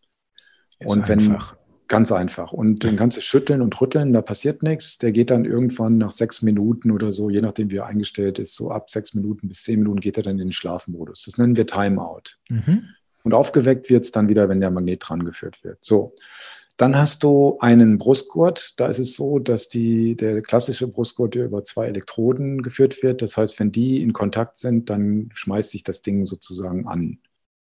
[0.79, 1.57] Ist und wenn, einfach.
[1.87, 2.53] Ganz einfach.
[2.53, 4.97] Und den kannst du schütteln und rütteln, da passiert nichts.
[4.99, 8.55] Der geht dann irgendwann nach sechs Minuten oder so, je nachdem wie er eingestellt ist,
[8.55, 11.25] so ab sechs Minuten bis zehn Minuten geht er dann in den Schlafmodus.
[11.27, 12.39] Das nennen wir Timeout.
[12.49, 12.85] Mhm.
[13.23, 15.79] Und aufgeweckt wird es dann wieder, wenn der Magnet dran geführt wird.
[15.83, 16.15] So.
[16.77, 18.75] Dann hast du einen Brustgurt.
[18.79, 23.23] Da ist es so, dass die, der klassische Brustgurt über zwei Elektroden geführt wird.
[23.23, 27.19] Das heißt, wenn die in Kontakt sind, dann schmeißt sich das Ding sozusagen an.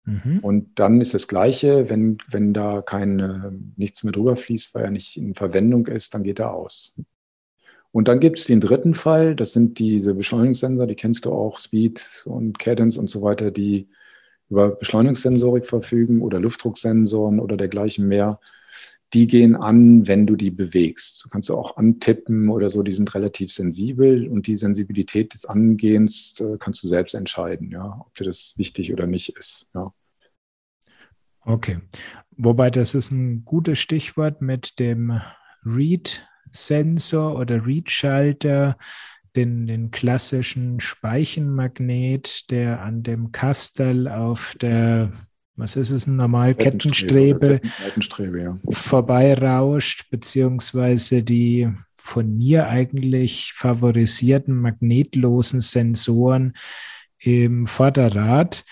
[0.05, 0.39] Mhm.
[0.41, 4.85] Und dann ist das Gleiche, wenn, wenn da kein, äh, nichts mehr drüber fließt, weil
[4.85, 6.97] er nicht in Verwendung ist, dann geht er aus.
[7.93, 11.59] Und dann gibt es den dritten Fall, das sind diese Beschleunigungssensor, die kennst du auch,
[11.59, 13.89] Speed und Cadence und so weiter, die
[14.49, 18.41] über Beschleunigungssensorik verfügen oder Luftdrucksensoren oder dergleichen mehr
[19.13, 21.25] die gehen an, wenn du die bewegst.
[21.25, 26.39] Du kannst auch antippen oder so, die sind relativ sensibel und die Sensibilität des Angehens
[26.41, 29.69] äh, kannst du selbst entscheiden, ja, ob dir das wichtig oder nicht ist.
[29.75, 29.93] Ja.
[31.41, 31.79] Okay.
[32.37, 35.21] Wobei das ist ein gutes Stichwort mit dem
[35.65, 38.77] Read-Sensor oder Read-Schalter,
[39.37, 45.13] den, den klassischen Speichenmagnet, der an dem Kastel auf der
[45.61, 48.59] was ist es, ein normal Kettenstrebe, Kettenstrebe ja.
[48.71, 56.55] vorbeirauscht, beziehungsweise die von mir eigentlich favorisierten magnetlosen Sensoren
[57.19, 58.65] im Vorderrad.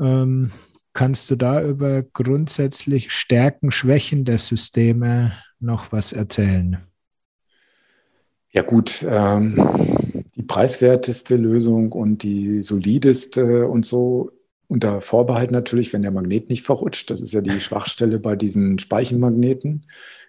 [0.00, 0.50] Ähm,
[0.92, 6.78] kannst du da über grundsätzlich Stärken, Schwächen der Systeme noch was erzählen?
[8.50, 9.62] Ja gut, ähm,
[10.34, 14.30] die preiswerteste Lösung und die solideste und so
[14.68, 18.78] unter Vorbehalt natürlich, wenn der Magnet nicht verrutscht, das ist ja die Schwachstelle bei diesen
[18.78, 19.86] Speichenmagneten,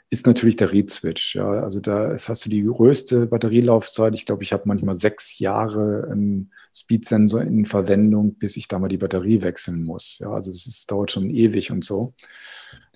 [0.10, 1.36] ist natürlich der Read-Switch.
[1.36, 4.14] Ja, also da hast du die größte Batterielaufzeit.
[4.14, 8.88] Ich glaube, ich habe manchmal sechs Jahre einen Speed-Sensor in Verwendung, bis ich da mal
[8.88, 10.20] die Batterie wechseln muss.
[10.20, 12.14] Ja, also das dauert schon ewig und so.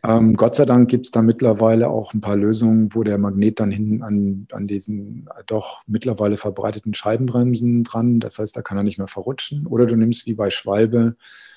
[0.04, 3.60] Ähm, Gott sei Dank gibt es da mittlerweile auch ein paar Lösungen, wo der Magnet
[3.60, 8.84] dann hinten an, an diesen doch mittlerweile verbreiteten Scheibenbremsen dran, das heißt, da kann er
[8.84, 9.68] nicht mehr verrutschen.
[9.68, 11.16] Oder du nimmst wie bei Schwalbe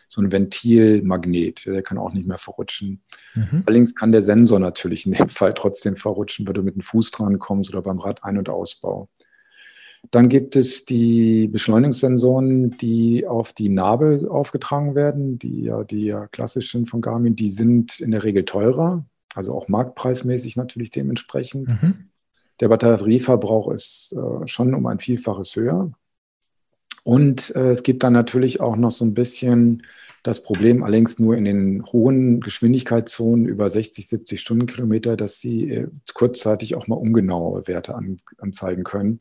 [0.09, 3.03] so ein Ventilmagnet, der kann auch nicht mehr verrutschen.
[3.35, 3.63] Mhm.
[3.65, 7.13] Allerdings kann der Sensor natürlich in dem Fall trotzdem verrutschen, weil du mit dem Fuß
[7.13, 9.09] dran kommst oder beim Rad Ein- und Ausbau.
[10.11, 16.27] Dann gibt es die Beschleunigungssensoren, die auf die Nabel aufgetragen werden, die ja die ja
[16.27, 21.71] klassischen von Garmin, die sind in der Regel teurer, also auch marktpreismäßig natürlich dementsprechend.
[21.83, 22.11] Mhm.
[22.61, 25.91] Der Batterieverbrauch ist äh, schon um ein Vielfaches höher.
[27.03, 29.83] Und äh, es gibt dann natürlich auch noch so ein bisschen
[30.23, 35.89] das Problem, allerdings nur in den hohen Geschwindigkeitszonen über 60, 70 Stundenkilometer, dass sie äh,
[36.15, 39.21] kurzzeitig auch mal ungenaue Werte an, anzeigen können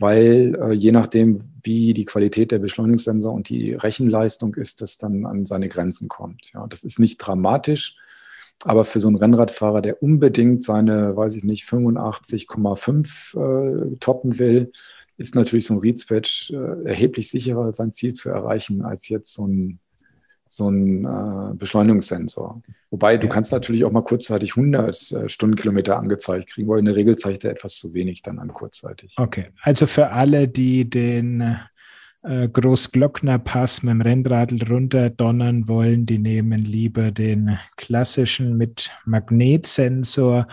[0.00, 5.26] weil äh, je nachdem, wie die Qualität der Beschleunigungssensor und die Rechenleistung ist, das dann
[5.26, 6.52] an seine Grenzen kommt.
[6.54, 7.98] Ja, das ist nicht dramatisch,
[8.64, 14.72] aber für so einen Rennradfahrer, der unbedingt seine, weiß ich nicht, 85,5 äh, toppen will,
[15.18, 19.46] ist natürlich so ein Read-Switch äh, erheblich sicherer, sein Ziel zu erreichen, als jetzt so
[19.46, 19.80] ein
[20.52, 22.60] so ein äh, Beschleunigungssensor.
[22.90, 23.32] Wobei du ja.
[23.32, 27.44] kannst natürlich auch mal kurzzeitig 100 äh, Stundenkilometer angezeigt kriegen, weil in der Regel zeigt
[27.44, 29.14] er etwas zu wenig dann an kurzzeitig.
[29.16, 31.56] Okay, also für alle, die den
[32.22, 40.48] äh, Großglockner-Pass mit dem Rennradl runterdonnern wollen, die nehmen lieber den klassischen mit Magnetsensor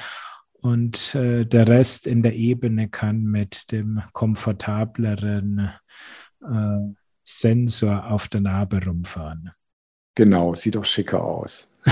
[0.61, 5.71] und äh, der Rest in der Ebene kann mit dem komfortableren
[6.43, 6.93] äh,
[7.23, 9.49] Sensor auf der Narbe rumfahren.
[10.17, 11.69] Genau, sieht doch schicker aus.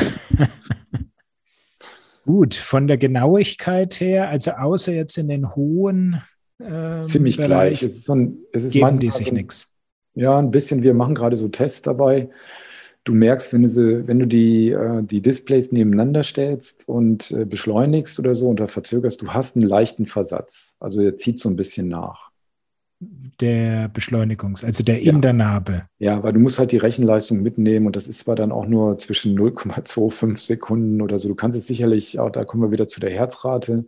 [2.26, 6.24] Gut, von der Genauigkeit her, also außer jetzt in den hohen
[6.60, 7.84] ähm, Ziemlich Bereich, gleich.
[7.84, 9.68] Es ist, ein, es ist geben die sich nichts.
[10.16, 10.82] Ja, ein bisschen.
[10.82, 12.30] Wir machen gerade so Tests dabei.
[13.04, 17.46] Du merkst, wenn du, sie, wenn du die, äh, die Displays nebeneinander stellst und äh,
[17.46, 20.78] beschleunigst oder so und da verzögerst, du hast einen leichten Versatz.
[20.80, 22.25] Also der zieht so ein bisschen nach.
[23.00, 25.84] Der Beschleunigungs-, also der in der Narbe.
[26.00, 28.98] Ja, weil du musst halt die Rechenleistung mitnehmen und das ist zwar dann auch nur
[28.98, 31.28] zwischen 0,25 Sekunden oder so.
[31.28, 33.86] Du kannst es sicherlich, auch da kommen wir wieder zu der Herzrate,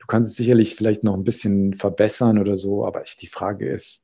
[0.00, 3.68] du kannst es sicherlich vielleicht noch ein bisschen verbessern oder so, aber ich, die Frage
[3.68, 4.02] ist,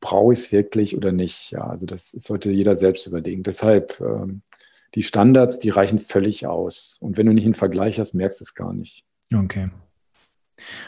[0.00, 1.50] brauche ich es wirklich oder nicht?
[1.50, 3.42] Ja, also das sollte jeder selbst überlegen.
[3.42, 4.42] Deshalb, ähm,
[4.94, 6.98] die Standards, die reichen völlig aus.
[7.00, 9.04] Und wenn du nicht einen Vergleich hast, merkst du es gar nicht.
[9.34, 9.68] Okay.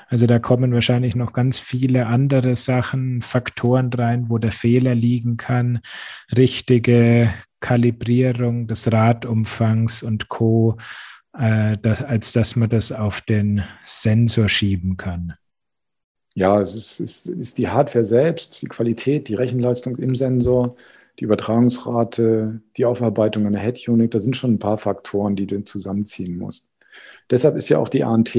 [0.08, 5.36] Also da kommen wahrscheinlich noch ganz viele andere Sachen, Faktoren rein, wo der Fehler liegen
[5.36, 5.80] kann.
[6.36, 10.76] Richtige Kalibrierung des Radumfangs und Co.,
[11.36, 15.34] äh, das, als dass man das auf den Sensor schieben kann.
[16.34, 20.76] Ja, es ist, es ist die Hardware selbst, die Qualität, die Rechenleistung im Sensor,
[21.18, 24.14] die Übertragungsrate, die Aufarbeitung einer Head-Unit.
[24.14, 26.72] Da sind schon ein paar Faktoren, die du zusammenziehen musst.
[27.30, 28.34] Deshalb ist ja auch die ANT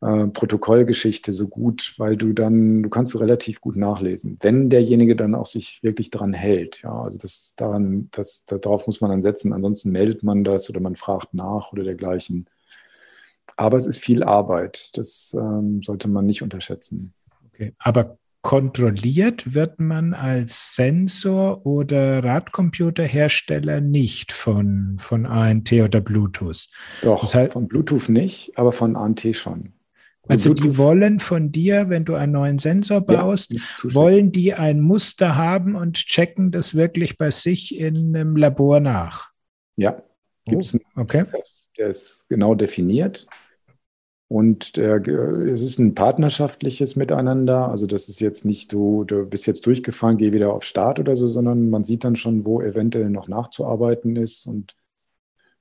[0.00, 5.34] äh, Protokollgeschichte so gut, weil du dann, du kannst relativ gut nachlesen, wenn derjenige dann
[5.34, 6.82] auch sich wirklich daran hält.
[6.82, 10.80] Ja, also das daran, das, darauf muss man dann setzen, ansonsten meldet man das oder
[10.80, 12.46] man fragt nach oder dergleichen.
[13.56, 14.96] Aber es ist viel Arbeit.
[14.96, 17.12] Das ähm, sollte man nicht unterschätzen.
[17.52, 17.74] Okay.
[17.78, 26.68] Aber kontrolliert wird man als Sensor oder Radcomputerhersteller nicht von, von ANT oder Bluetooth.
[27.02, 29.72] Doch, das heißt, von Bluetooth nicht, aber von ANT schon.
[30.28, 33.60] Also, also die wollen von dir, wenn du einen neuen Sensor baust, ja,
[33.94, 39.30] wollen die ein Muster haben und checken das wirklich bei sich in einem Labor nach.
[39.76, 40.02] Ja,
[40.44, 41.24] gibt es oh, okay.
[41.24, 43.26] Prozess, der ist genau definiert.
[44.30, 47.68] Und der, es ist ein partnerschaftliches Miteinander.
[47.68, 51.16] Also das ist jetzt nicht so, du bist jetzt durchgefahren, geh wieder auf Start oder
[51.16, 54.46] so, sondern man sieht dann schon, wo eventuell noch nachzuarbeiten ist.
[54.46, 54.76] Und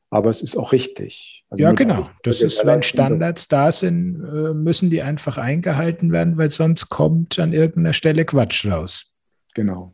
[0.10, 1.46] aber es ist auch richtig.
[1.50, 2.10] Also ja, genau.
[2.24, 7.40] Das ist, wenn Standards da sind, äh, müssen die einfach eingehalten werden, weil sonst kommt
[7.40, 9.14] an irgendeiner Stelle Quatsch raus.
[9.54, 9.94] Genau.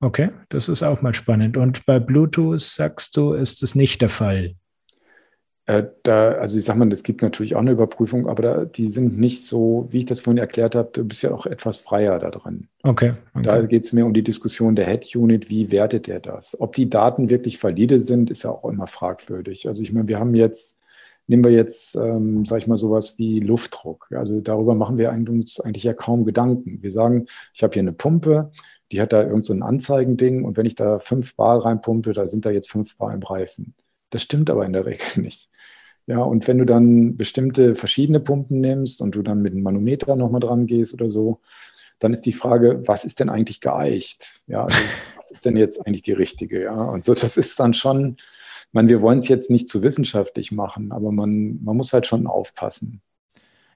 [0.00, 1.56] Okay, das ist auch mal spannend.
[1.56, 4.54] Und bei Bluetooth sagst du, ist das nicht der Fall?
[5.66, 8.90] Äh, da, also ich sag mal, es gibt natürlich auch eine Überprüfung, aber da, die
[8.90, 12.18] sind nicht so, wie ich das vorhin erklärt habe, du bist ja auch etwas freier
[12.18, 12.68] da dran.
[12.82, 13.14] Okay.
[13.32, 13.42] okay.
[13.42, 16.60] Da geht es mehr um die Diskussion der Head-Unit, wie wertet er das?
[16.60, 19.66] Ob die Daten wirklich valide sind, ist ja auch immer fragwürdig.
[19.66, 20.78] Also ich meine, wir haben jetzt,
[21.28, 24.08] nehmen wir jetzt, ähm, sag ich mal, sowas wie Luftdruck.
[24.10, 26.82] Also darüber machen wir uns eigentlich ja kaum Gedanken.
[26.82, 28.52] Wir sagen, ich habe hier eine Pumpe,
[28.92, 32.28] die hat da irgendein so ein Anzeigending und wenn ich da fünf Bar reinpumpe, da
[32.28, 33.74] sind da jetzt fünf Bar im Reifen.
[34.14, 35.50] Das stimmt aber in der Regel nicht.
[36.06, 40.14] Ja, und wenn du dann bestimmte verschiedene Pumpen nimmst und du dann mit dem Manometer
[40.14, 41.40] nochmal dran gehst oder so,
[41.98, 44.44] dann ist die Frage, was ist denn eigentlich geeicht?
[44.46, 44.78] Ja, also,
[45.16, 46.62] was ist denn jetzt eigentlich die richtige?
[46.62, 49.82] Ja, und so, das ist dann schon, ich meine, wir wollen es jetzt nicht zu
[49.82, 53.00] wissenschaftlich machen, aber man, man muss halt schon aufpassen.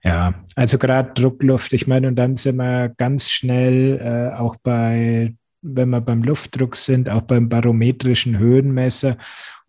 [0.05, 5.35] Ja, also gerade Druckluft, ich meine, und dann sind wir ganz schnell äh, auch bei
[5.63, 9.17] wenn wir beim Luftdruck sind, auch beim barometrischen Höhenmesser.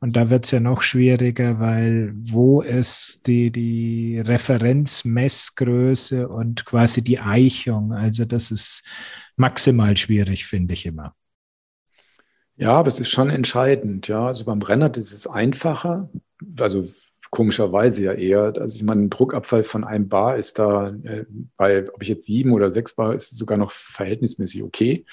[0.02, 7.04] Und da wird es ja noch schwieriger, weil wo ist die, die Referenzmessgröße und quasi
[7.04, 7.92] die Eichung?
[7.92, 8.86] Also das ist
[9.36, 11.16] maximal schwierig, finde ich immer.
[12.56, 14.08] Ja, aber es ist schon entscheidend.
[14.08, 16.10] Ja, also beim Renner ist es einfacher.
[16.60, 16.88] Also
[17.30, 18.54] komischerweise ja eher.
[18.58, 21.26] Also ich meine, ein Druckabfall von einem Bar ist da äh,
[21.58, 25.06] bei, ob ich jetzt sieben oder sechs Bar, ist sogar noch verhältnismäßig okay.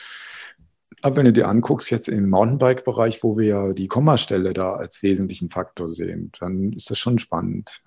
[1.07, 5.05] Aber wenn du dir anguckst, jetzt im Mountainbike-Bereich, wo wir ja die Kommastelle da als
[5.05, 7.81] wesentlichen Faktor sehen, dann ist das schon spannend.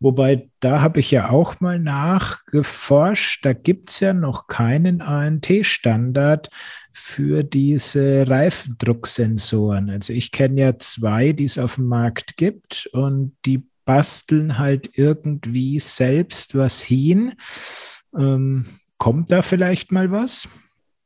[0.00, 3.44] Wobei, da habe ich ja auch mal nachgeforscht.
[3.44, 6.48] Da gibt es ja noch keinen ANT-Standard
[6.92, 9.90] für diese Reifendrucksensoren.
[9.90, 14.92] Also ich kenne ja zwei, die es auf dem Markt gibt und die basteln halt
[14.94, 17.34] irgendwie selbst was hin.
[18.16, 18.64] Ähm,
[18.96, 20.48] kommt da vielleicht mal was?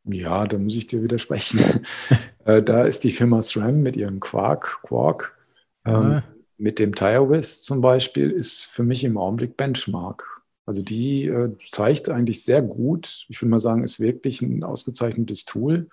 [0.04, 1.60] Ja, da muss ich dir widersprechen.
[2.44, 5.36] äh, da ist die Firma SRAM mit ihrem Quark, Quark,
[5.84, 6.22] ähm,
[6.58, 10.42] mit dem TireWiz zum Beispiel, ist für mich im Augenblick Benchmark.
[10.64, 15.44] Also die äh, zeigt eigentlich sehr gut, ich würde mal sagen, ist wirklich ein ausgezeichnetes
[15.44, 15.88] Tool,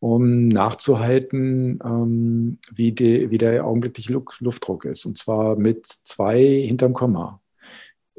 [0.00, 5.04] um nachzuhalten, ähm, wie, die, wie der augenblickliche Luftdruck ist.
[5.04, 7.40] Und zwar mit zwei hinterm Komma.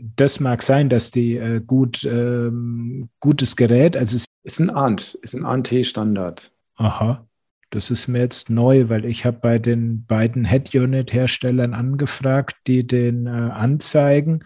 [0.01, 5.15] Das mag sein, dass die äh, gut, ähm, gutes Gerät, also es ist ein ANT,
[5.21, 6.51] ist ein ANT-Standard.
[6.75, 7.25] Aha.
[7.71, 13.27] Das ist mir jetzt neu, weil ich habe bei den beiden Head-Unit-Herstellern angefragt, die den
[13.27, 14.43] äh, anzeigen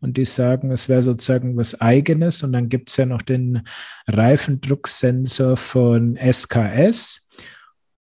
[0.00, 2.42] und die sagen, es wäre sozusagen was eigenes.
[2.42, 3.62] Und dann gibt es ja noch den
[4.06, 7.28] Reifendrucksensor von SKS.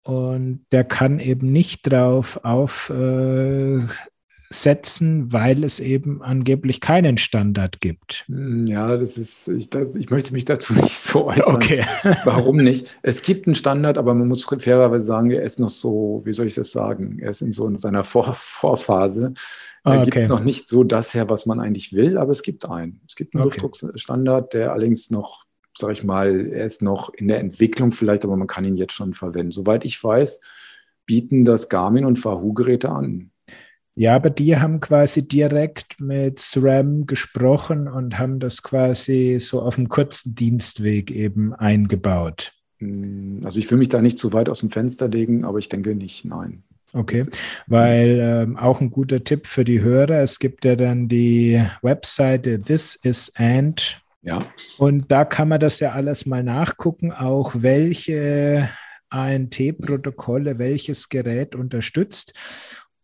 [0.03, 3.87] Und der kann eben nicht drauf auf äh,
[4.53, 8.25] setzen, weil es eben angeblich keinen Standard gibt.
[8.27, 11.55] Hm, ja, das ist, ich, das, ich möchte mich dazu nicht so äußern.
[11.55, 11.85] Okay.
[12.25, 12.99] Warum nicht?
[13.03, 16.47] Es gibt einen Standard, aber man muss fairerweise sagen, er ist noch so, wie soll
[16.47, 17.19] ich das sagen?
[17.21, 19.35] Er ist in so in seiner Vor Vorphase.
[19.85, 20.11] Er ah, okay.
[20.11, 23.01] gibt noch nicht so das her, was man eigentlich will, aber es gibt einen.
[23.09, 23.59] Es gibt einen okay.
[23.61, 25.45] Luftdruckstandard, der allerdings noch,
[25.77, 28.93] sage ich mal, er ist noch in der Entwicklung vielleicht, aber man kann ihn jetzt
[28.93, 29.51] schon verwenden.
[29.51, 30.41] Soweit ich weiß,
[31.05, 33.32] bieten das Garmin und Wahoo-Geräte an.
[33.95, 39.77] Ja, aber die haben quasi direkt mit SRAM gesprochen und haben das quasi so auf
[39.77, 42.55] einem kurzen Dienstweg eben eingebaut.
[42.79, 45.69] Hm, also ich will mich da nicht zu weit aus dem Fenster legen, aber ich
[45.69, 46.63] denke nicht, nein.
[46.95, 47.25] Okay,
[47.67, 52.61] weil ähm, auch ein guter Tipp für die Hörer, es gibt ja dann die Webseite
[52.61, 53.99] This is And.
[54.21, 54.45] Ja.
[54.77, 58.69] Und da kann man das ja alles mal nachgucken, auch welche
[59.09, 62.35] ANT-Protokolle welches Gerät unterstützt.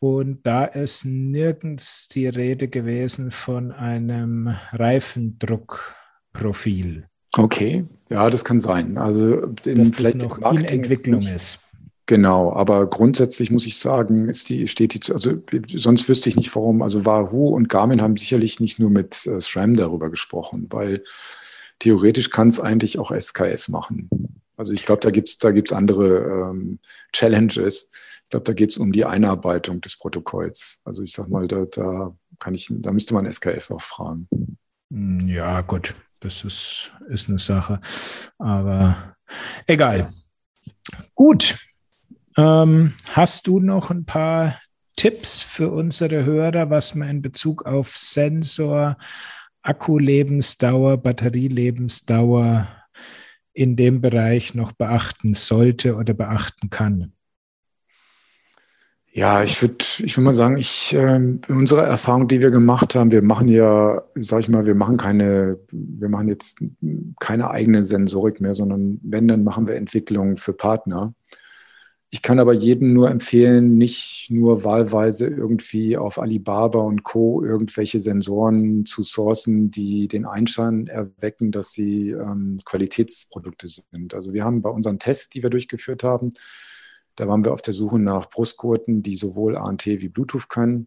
[0.01, 7.09] Und da ist nirgends die Rede gewesen von einem Reifendruckprofil.
[7.37, 8.97] Okay, ja, das kann sein.
[8.97, 11.33] Also in, Dass vielleicht das noch in Entwicklung ist.
[11.33, 11.59] ist.
[12.07, 15.43] Genau, aber grundsätzlich muss ich sagen, ist die, steht die, also
[15.75, 16.81] sonst wüsste ich nicht, warum.
[16.81, 21.05] Also Wahoo und Garmin haben sicherlich nicht nur mit äh, SRAM darüber gesprochen, weil
[21.81, 24.09] theoretisch kann es eigentlich auch SKS machen.
[24.57, 26.79] Also ich glaube, da gibt es da gibt's andere ähm,
[27.13, 27.91] Challenges.
[28.29, 30.83] Ich glaube, da geht es um die Einarbeitung des Protokolls.
[30.85, 34.29] Also ich sage mal, da, da kann ich, da müsste man SKS auch fragen.
[34.93, 37.81] Hm, ja, gut, das ist, ist eine Sache.
[38.37, 39.16] Aber
[39.66, 40.12] egal.
[41.14, 41.59] Gut.
[42.37, 44.61] Ähm, hast du noch ein paar
[44.95, 48.99] Tipps für unsere Hörer, was man in Bezug auf Sensor,
[49.62, 52.68] Akkulebensdauer, Batterielebensdauer
[53.55, 57.14] in dem Bereich noch beachten sollte oder beachten kann?
[59.13, 63.11] Ja, ich würde ich würd mal sagen, ich, in unserer Erfahrung, die wir gemacht haben,
[63.11, 66.63] wir machen ja, sag ich mal, wir machen keine, wir machen jetzt
[67.19, 71.15] keine eigene Sensorik mehr, sondern wenn, dann machen wir Entwicklungen für Partner.
[72.11, 77.45] Ich kann aber jedem nur empfehlen, nicht nur wahlweise irgendwie auf Alibaba und Co.
[77.45, 84.15] irgendwelche Sensoren zu sourcen, die den Einschein erwecken, dass sie ähm, Qualitätsprodukte sind.
[84.15, 86.33] Also wir haben bei unseren Tests, die wir durchgeführt haben,
[87.19, 90.87] da waren wir auf der Suche nach Brustgurten, die sowohl ANT wie Bluetooth können.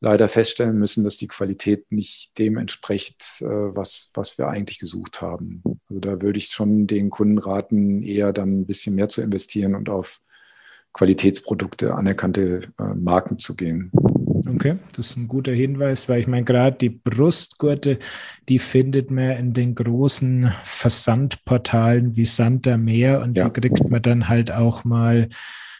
[0.00, 5.22] Leider feststellen müssen, dass die Qualität nicht dem entspricht, äh, was, was wir eigentlich gesucht
[5.22, 5.62] haben.
[5.88, 9.74] Also da würde ich schon den Kunden raten, eher dann ein bisschen mehr zu investieren
[9.74, 10.20] und auf
[10.92, 13.90] Qualitätsprodukte, anerkannte äh, Marken zu gehen.
[14.48, 17.98] Okay, das ist ein guter Hinweis, weil ich meine, gerade die Brustgurte,
[18.48, 23.48] die findet man in den großen Versandportalen wie Santa Meer und ja.
[23.48, 25.28] die kriegt man dann halt auch mal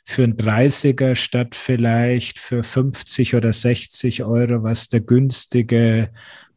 [0.04, 6.10] für ein 30er statt vielleicht für 50 oder 60 Euro, was der günstige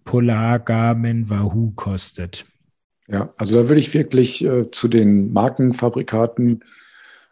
[0.03, 2.45] Polar Garmin Wahoo kostet.
[3.07, 6.63] Ja, also da würde ich wirklich äh, zu den Markenfabrikaten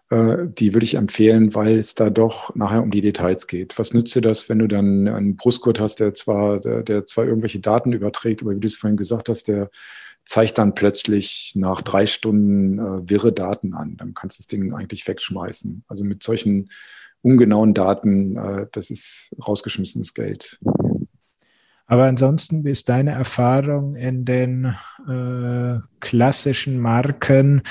[0.10, 3.78] die würde ich empfehlen, weil es da doch nachher um die Details geht.
[3.78, 7.26] Was nützt dir das, wenn du dann einen Brustgurt hast, der zwar, der, der zwar
[7.26, 9.70] irgendwelche Daten überträgt, aber wie du es vorhin gesagt hast, der
[10.28, 13.96] zeigt dann plötzlich nach drei Stunden äh, wirre Daten an.
[13.98, 15.84] Dann kannst du das Ding eigentlich wegschmeißen.
[15.88, 16.70] Also mit solchen
[17.22, 20.60] ungenauen Daten, äh, das ist rausgeschmissenes Geld.
[21.86, 24.76] Aber ansonsten, wie ist deine Erfahrung in den
[25.08, 27.62] äh, klassischen Marken?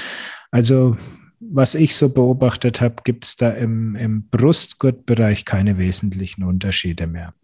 [0.51, 0.97] Also
[1.41, 7.35] was ich so beobachtet habe, gibt es da im, im Brustgurtbereich keine wesentlichen Unterschiede mehr.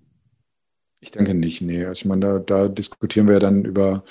[1.00, 1.84] Ich denke nicht, nee.
[1.84, 4.04] Also ich meine, da, da diskutieren wir dann über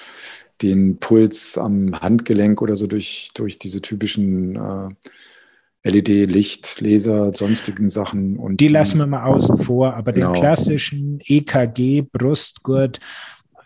[0.61, 8.37] den Puls am Handgelenk oder so durch, durch diese typischen äh, LED-Licht, Laser, sonstigen Sachen.
[8.37, 10.33] Und die lassen wir mal außen vor, aber genau.
[10.33, 12.99] den klassischen EKG-Brustgurt,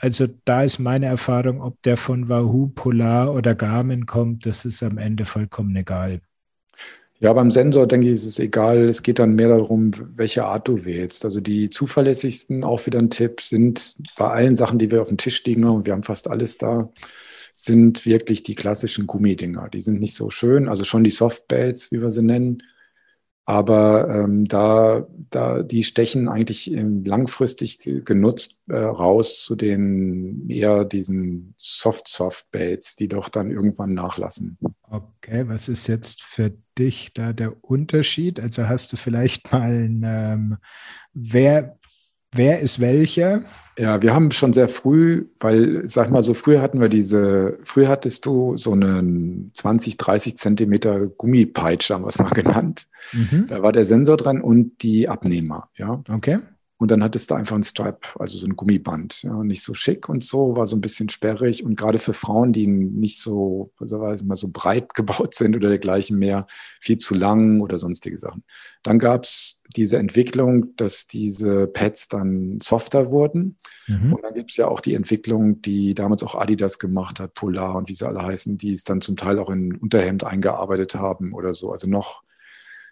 [0.06, 4.84] also da ist meine Erfahrung, ob der von Wahoo, Polar oder Garmin kommt, das ist
[4.84, 6.22] am Ende vollkommen egal.
[7.18, 8.88] Ja, beim Sensor denke ich, ist es egal.
[8.88, 11.26] Es geht dann mehr darum, welche Art du wählst.
[11.26, 15.18] Also die zuverlässigsten, auch wieder ein Tipp, sind bei allen Sachen, die wir auf dem
[15.18, 16.92] Tisch liegen und wir haben fast alles da,
[17.52, 19.70] sind wirklich die klassischen Gummidinger.
[19.70, 22.62] Die sind nicht so schön, also schon die Softbells, wie wir sie nennen.
[23.46, 31.54] Aber ähm, da, da die stechen eigentlich langfristig genutzt äh, raus zu den eher diesen
[31.58, 34.58] Soft-Soft-Baits, die doch dann irgendwann nachlassen.
[34.82, 38.40] Okay, was ist jetzt für dich da der Unterschied?
[38.40, 40.58] Also hast du vielleicht mal ein, ähm,
[41.14, 41.78] wer,
[42.36, 43.44] wer ist welcher?
[43.78, 47.90] Ja, wir haben schon sehr früh, weil, sag mal so, früher hatten wir diese, früher
[47.90, 52.88] hattest du so einen 20, 30 Zentimeter Gummipeitsche, haben wir es mal genannt.
[53.12, 53.48] Mhm.
[53.50, 56.02] Da war der Sensor dran und die Abnehmer, ja.
[56.10, 56.40] Okay.
[56.78, 59.24] Und dann hattest du einfach ein Stripe, also so ein Gummiband.
[59.24, 61.64] Ja, nicht so schick und so, war so ein bisschen sperrig.
[61.64, 65.56] Und gerade für Frauen, die nicht so, was weiß ich mal, so breit gebaut sind
[65.56, 66.48] oder dergleichen mehr,
[66.82, 68.44] viel zu lang oder sonstige Sachen.
[68.84, 73.56] Dann gab es diese Entwicklung, dass diese Pads dann softer wurden.
[73.88, 74.14] Mhm.
[74.14, 77.76] Und dann gibt es ja auch die Entwicklung, die damals auch Adidas gemacht hat, Polar
[77.76, 81.34] und wie sie alle heißen, die es dann zum Teil auch in Unterhemd eingearbeitet haben
[81.34, 81.72] oder so.
[81.72, 82.24] Also noch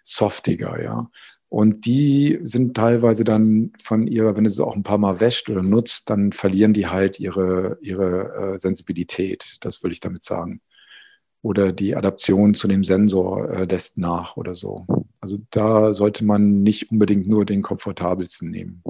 [0.04, 1.10] softiger, ja.
[1.54, 5.62] Und die sind teilweise dann von ihrer, wenn sie auch ein paar Mal wäscht oder
[5.62, 9.58] nutzt, dann verlieren die halt ihre, ihre äh, Sensibilität.
[9.60, 10.60] Das will ich damit sagen.
[11.42, 14.84] Oder die Adaption zu dem Sensor äh, lässt nach oder so.
[15.20, 18.82] Also da sollte man nicht unbedingt nur den komfortabelsten nehmen.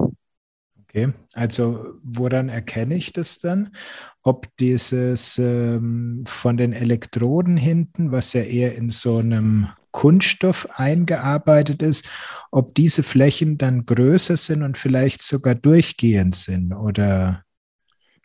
[0.81, 3.75] Okay, also woran erkenne ich das dann?
[4.23, 11.81] Ob dieses ähm, von den Elektroden hinten, was ja eher in so einem Kunststoff eingearbeitet
[11.81, 12.05] ist,
[12.51, 17.45] ob diese Flächen dann größer sind und vielleicht sogar durchgehend sind oder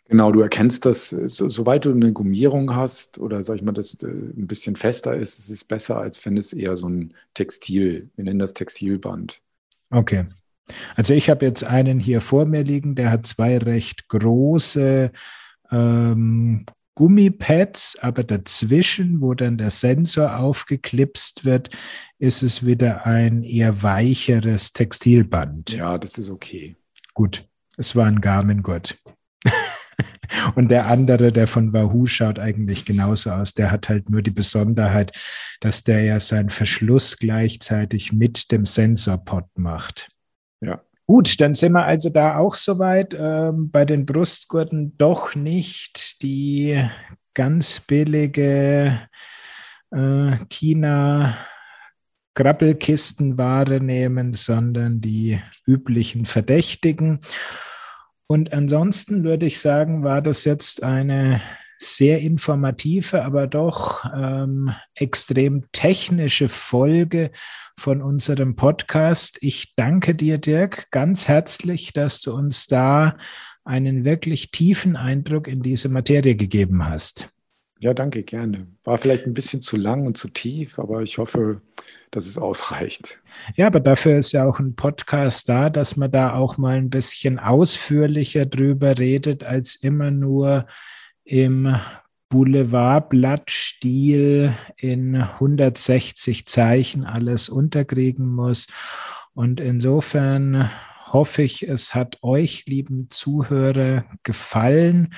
[0.09, 4.03] Genau, du erkennst das, so, sobald du eine Gummierung hast oder sag ich mal, das
[4.03, 8.09] äh, ein bisschen fester ist, ist es besser, als wenn es eher so ein Textil,
[8.17, 9.41] wir nennen das Textilband.
[9.91, 10.25] Okay.
[10.97, 15.13] Also ich habe jetzt einen hier vor mir liegen, der hat zwei recht große
[15.71, 16.65] ähm,
[17.01, 21.71] Gummipads, aber dazwischen, wo dann der Sensor aufgeklipst wird,
[22.19, 25.71] ist es wieder ein eher weicheres Textilband.
[25.71, 26.75] Ja, das ist okay.
[27.15, 28.99] Gut, es war ein Garmin-Gurt.
[30.55, 33.55] Und der andere, der von Wahoo, schaut eigentlich genauso aus.
[33.55, 35.17] Der hat halt nur die Besonderheit,
[35.59, 40.10] dass der ja seinen Verschluss gleichzeitig mit dem Sensorpod macht.
[41.07, 43.15] Gut, dann sind wir also da auch soweit.
[43.17, 46.83] Ähm, bei den Brustgurten doch nicht die
[47.33, 49.07] ganz billige
[49.91, 51.35] äh, China.
[52.33, 57.19] Grabbelkistenware nehmen, sondern die üblichen Verdächtigen.
[58.27, 61.41] Und ansonsten würde ich sagen, war das jetzt eine
[61.81, 67.31] sehr informative, aber doch ähm, extrem technische Folge
[67.75, 69.39] von unserem Podcast.
[69.41, 73.17] Ich danke dir, Dirk, ganz herzlich, dass du uns da
[73.63, 77.29] einen wirklich tiefen Eindruck in diese Materie gegeben hast.
[77.79, 78.67] Ja, danke, gerne.
[78.83, 81.61] War vielleicht ein bisschen zu lang und zu tief, aber ich hoffe,
[82.11, 83.19] dass es ausreicht.
[83.55, 86.91] Ja, aber dafür ist ja auch ein Podcast da, dass man da auch mal ein
[86.91, 90.67] bisschen ausführlicher drüber redet, als immer nur
[91.31, 91.75] im
[92.27, 98.67] Boulevardblattstil in 160 Zeichen alles unterkriegen muss.
[99.33, 100.69] Und insofern
[101.07, 105.13] hoffe ich, es hat euch, lieben Zuhörer, gefallen.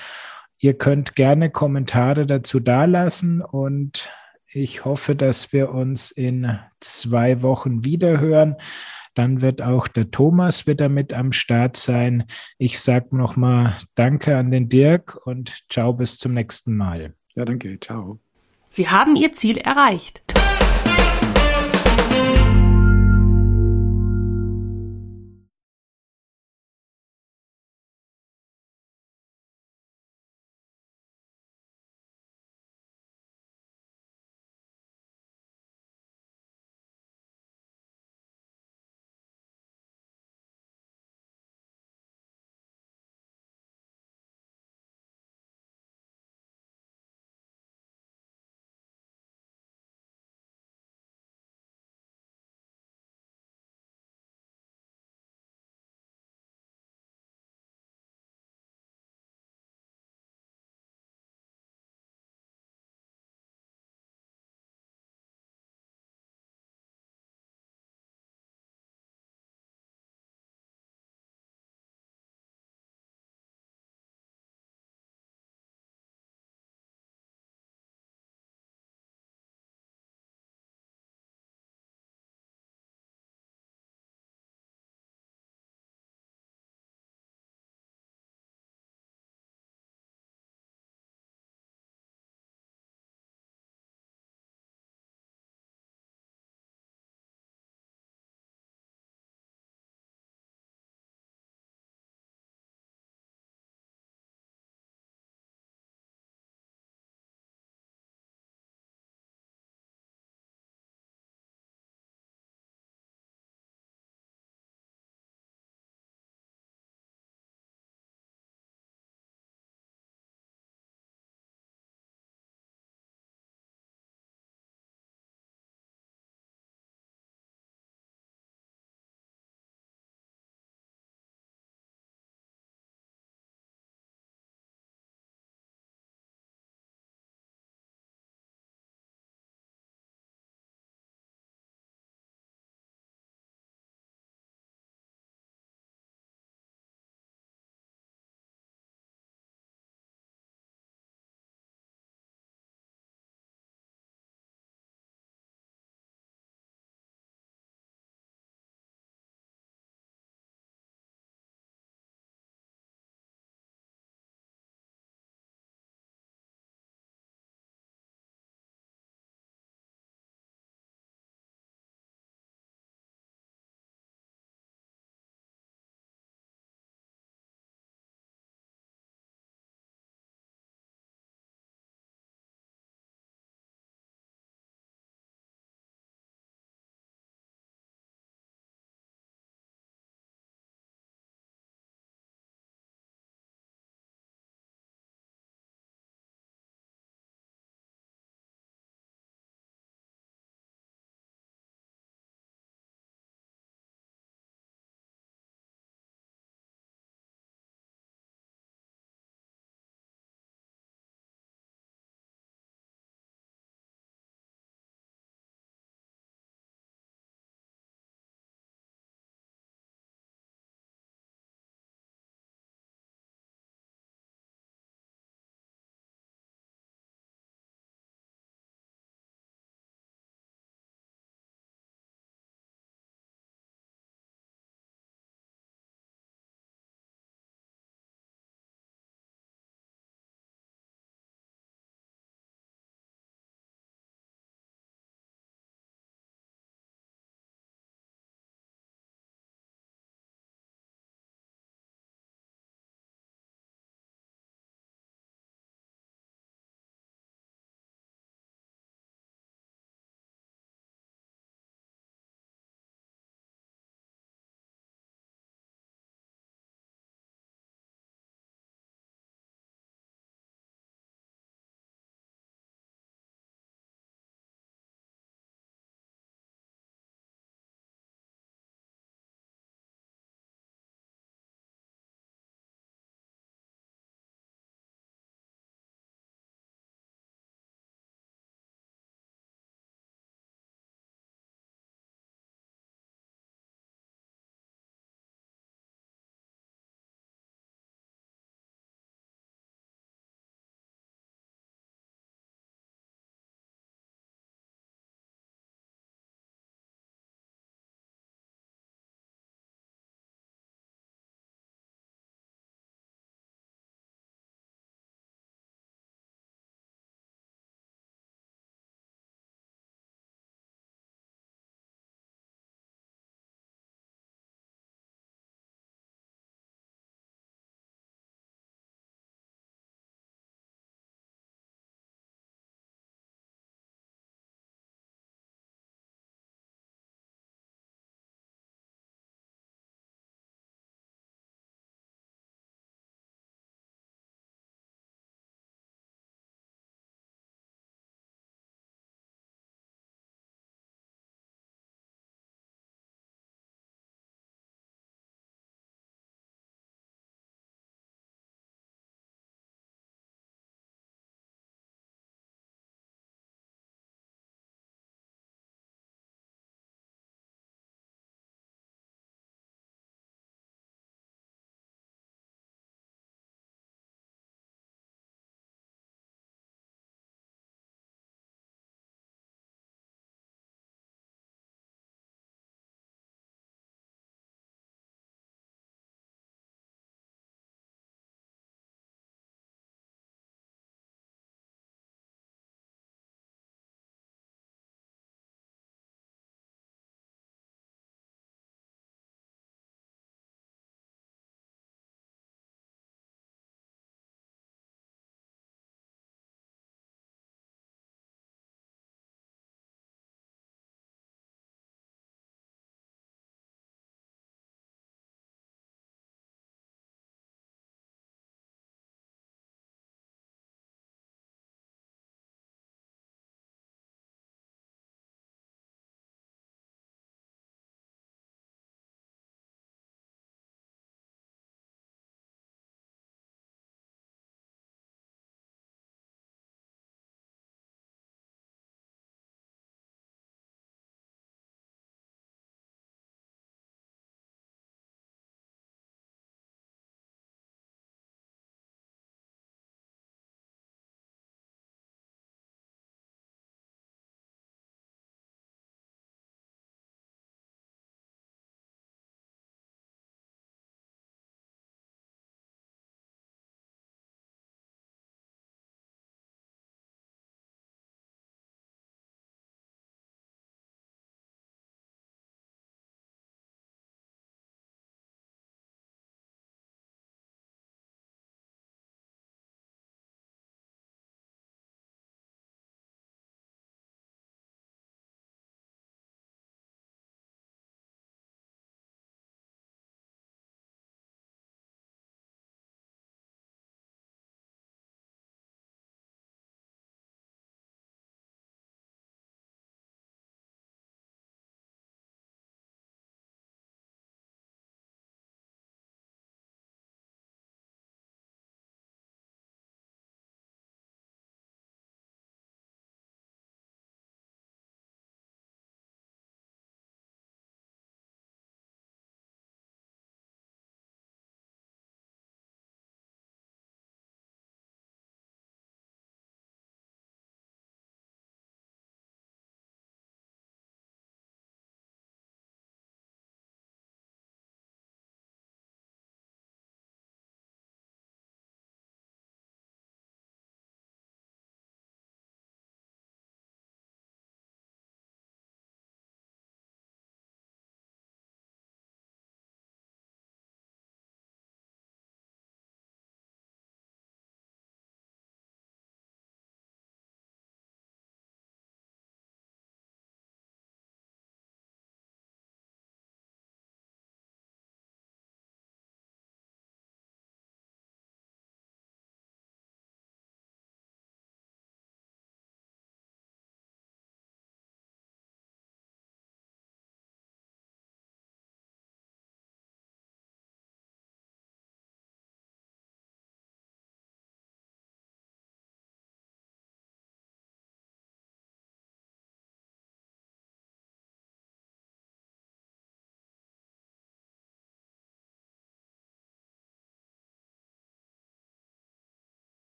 [0.59, 4.11] Ihr könnt gerne Kommentare dazu dalassen und
[4.45, 8.57] ich hoffe, dass wir uns in zwei Wochen wiederhören.
[9.13, 12.25] Dann wird auch der Thomas wieder mit am Start sein.
[12.57, 17.15] Ich sage nochmal Danke an den Dirk und ciao bis zum nächsten Mal.
[17.35, 17.79] Ja, danke.
[17.79, 18.19] Ciao.
[18.69, 20.23] Sie haben Ihr Ziel erreicht.